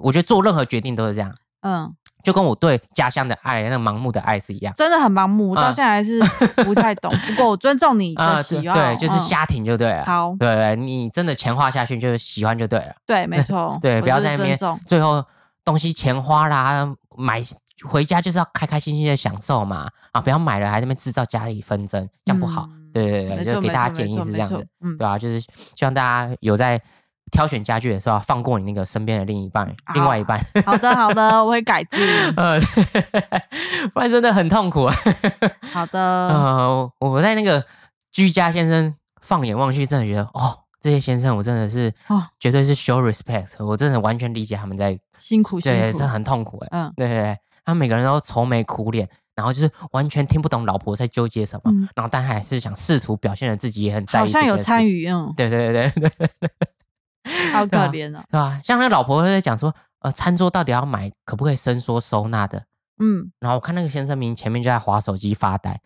[0.02, 1.32] 我觉得做任何决定都是这样，
[1.64, 1.92] 嗯。
[2.22, 6.18] 就跟我对家乡的爱，那盲目的爱是一样，真的很盲目，到现在还是
[6.64, 7.14] 不太懂。
[7.28, 10.06] 不过我尊重你的喜好，对，就是瞎停就对了。
[10.06, 12.94] 好，对，你真的钱花下去就是喜欢就对了。
[13.04, 13.78] 对，没错。
[13.82, 15.22] 对，不要在那边最后
[15.66, 17.42] 东西钱花啦，买
[17.86, 19.90] 回家就是要开开心心的享受嘛。
[20.12, 22.66] 啊，不要买了还在那边制造家里纷争，这样不好。
[22.94, 25.18] 对对对，就给大家建议是这样子，嗯，对吧？
[25.18, 26.80] 就是希望大家有在。
[27.34, 30.38] 挑选家具的时候，放过你那个身边的另一半，另外一半。
[30.64, 32.00] 好的，好的， 我会改进。
[32.36, 32.60] 呃，
[33.92, 34.88] 不然真的很痛苦。
[35.72, 35.98] 好的。
[36.30, 37.66] 呃，我在那个
[38.12, 43.64] 居家先生放眼望去，真的觉得哦，这些先生我真的是哦，绝对是 show respect。
[43.64, 46.68] 我真的完全理解他们在辛苦，对，真的很痛苦哎。
[46.70, 56.30] 嗯，对对对，他们每个人都愁眉苦脸，然后就是完全听不懂老婆在纠结什么，然后但还是想试图表现的自己也很在意，好像有参与，嗯，对对对对对。
[57.52, 58.60] 好可怜哦，对吧？
[58.64, 62.64] 像那老婆在讲说，呃，餐桌到底要买可不可以伸缩收纳的？
[62.98, 65.80] 嗯，然后我看那个先生明前面就在划手机发呆。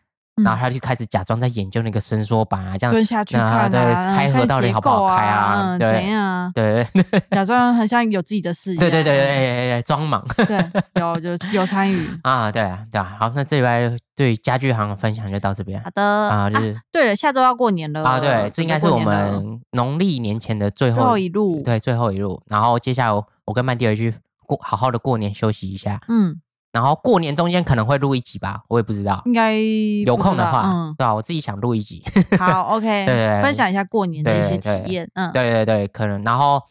[0.45, 5.79] 然后他就开始假装在研究那个伸缩板啊，这样蹲下去看，对，开合到底好不好开啊？
[5.79, 6.87] 对啊，对，
[7.31, 9.27] 假装很像有自己的事 业，对对对对
[9.71, 10.71] 对，装忙，对，
[11.01, 13.17] 有就有参与 啊，对啊，对啊。
[13.19, 15.81] 好，那这一拜对家具行的分享就到这边。
[15.83, 22.43] 好的啊，就是对了，下周要过年了啊，对，这应该是我们农历年前的最后一路，对，最后一路。
[22.47, 24.15] 然后接下来我跟曼迪尔去
[24.47, 26.41] 过好好的过年休息一下，嗯。
[26.73, 29.55] 然后过年中间可能会录一集吧，我也不知道，应该
[30.05, 31.15] 有空的话，对吧？
[31.15, 32.03] 我自己想录一集。
[32.39, 36.63] 好， OK，对对，分享一下过年的一些体验，嗯，对对对，可能，然后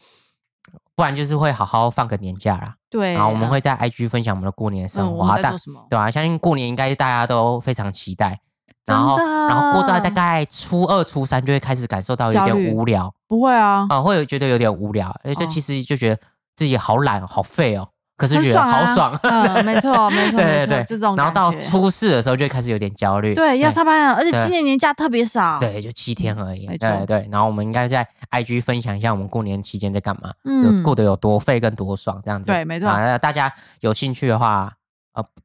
[0.94, 2.74] 不然就是会好好放个年假啦。
[2.90, 5.84] 对，然后我们会在 IG 分享我们的过年生活，在做什么？
[5.90, 8.40] 对啊，相信过年应该大家都非常期待。
[8.86, 13.14] 然后，然后过到大概初二、初三就会开始感受到有点无聊。
[13.26, 16.18] 不会啊，啊，会有觉得有点无聊，而且其实就觉得
[16.56, 17.90] 自己好懒、好废哦。
[18.18, 21.16] 可是觉得好爽，嗯，没错， 没错，对对对，这种。
[21.16, 27.28] 然后到初四的时候就开始有点焦虑，对，要上班了，而且今年年假特别少，对，就七天而已，对对。
[27.30, 32.88] 然后我们应该在 IG 分享一下我们过年期间在干嘛，嗯，过得有多费跟多爽这样子，对，没错。
[33.22, 33.50] 大家
[33.80, 34.72] 有兴趣的话。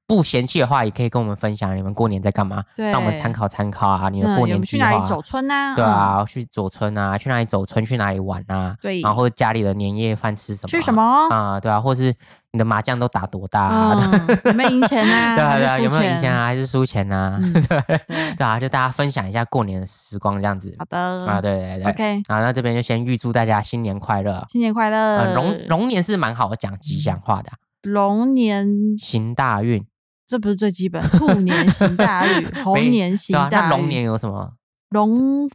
[0.06, 4.10] 不嫌弃的话，也可以跟我们分享你们过年在干嘛，让我们参考参考啊！
[4.10, 5.76] 你们过年去哪里走村啊？
[5.76, 7.84] 对啊，去走村啊，去哪里走村？
[7.86, 8.76] 去哪里玩啊？
[8.82, 10.68] 对，然后家里的年夜饭吃什么？
[10.70, 11.60] 吃什么啊？
[11.60, 12.14] 对啊，或是
[12.52, 13.96] 你的麻将都打多大？
[14.46, 15.36] 有没有赢钱啊？
[15.36, 16.46] 对啊，对啊，有没有赢钱啊？
[16.46, 17.40] 还是输钱啊？
[17.54, 18.00] 对
[18.38, 20.76] 对啊，就大家分享一下过年的时光这样子。
[20.78, 25.34] 好的啊，对对对，OK 啊，那这边就先预祝大家新年快乐，新年快乐。
[25.34, 27.50] 龙龙年是蛮好讲吉祥话的，
[27.84, 29.86] 龙年行大运。
[30.26, 33.50] 这不是最基本，兔年行大运， 猴年行大运。
[33.52, 34.54] 那龙年有什么？
[34.90, 35.50] 龙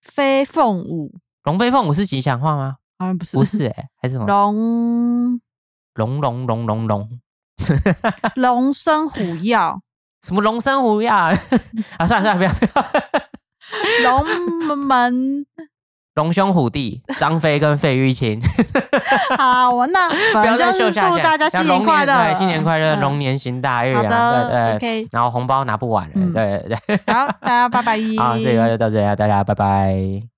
[0.00, 1.12] 飞凤舞，
[1.44, 2.76] 龙飞凤舞是吉祥话吗？
[2.98, 4.26] 好像不是，不是哎，还是什么？
[4.32, 5.40] 龙
[5.94, 7.20] 龙龙龙龙龙，
[8.36, 9.58] 龙生虎跃，
[10.24, 11.34] 什么龙生虎跃啊？
[12.06, 12.64] 算了算了，不要不
[14.04, 15.44] 要，龙门。
[16.14, 18.38] 龙兄虎弟张飞跟费玉清，
[19.38, 23.96] 好，那 不要再秀下祝大家新年快乐，新年快乐，龙年行大运。
[23.96, 25.08] 好的，OK。
[25.10, 27.00] 然后红包拿不完了，对对对。
[27.14, 27.98] 好，大家拜拜。
[28.18, 30.31] 好，这个就到这里，大家拜拜。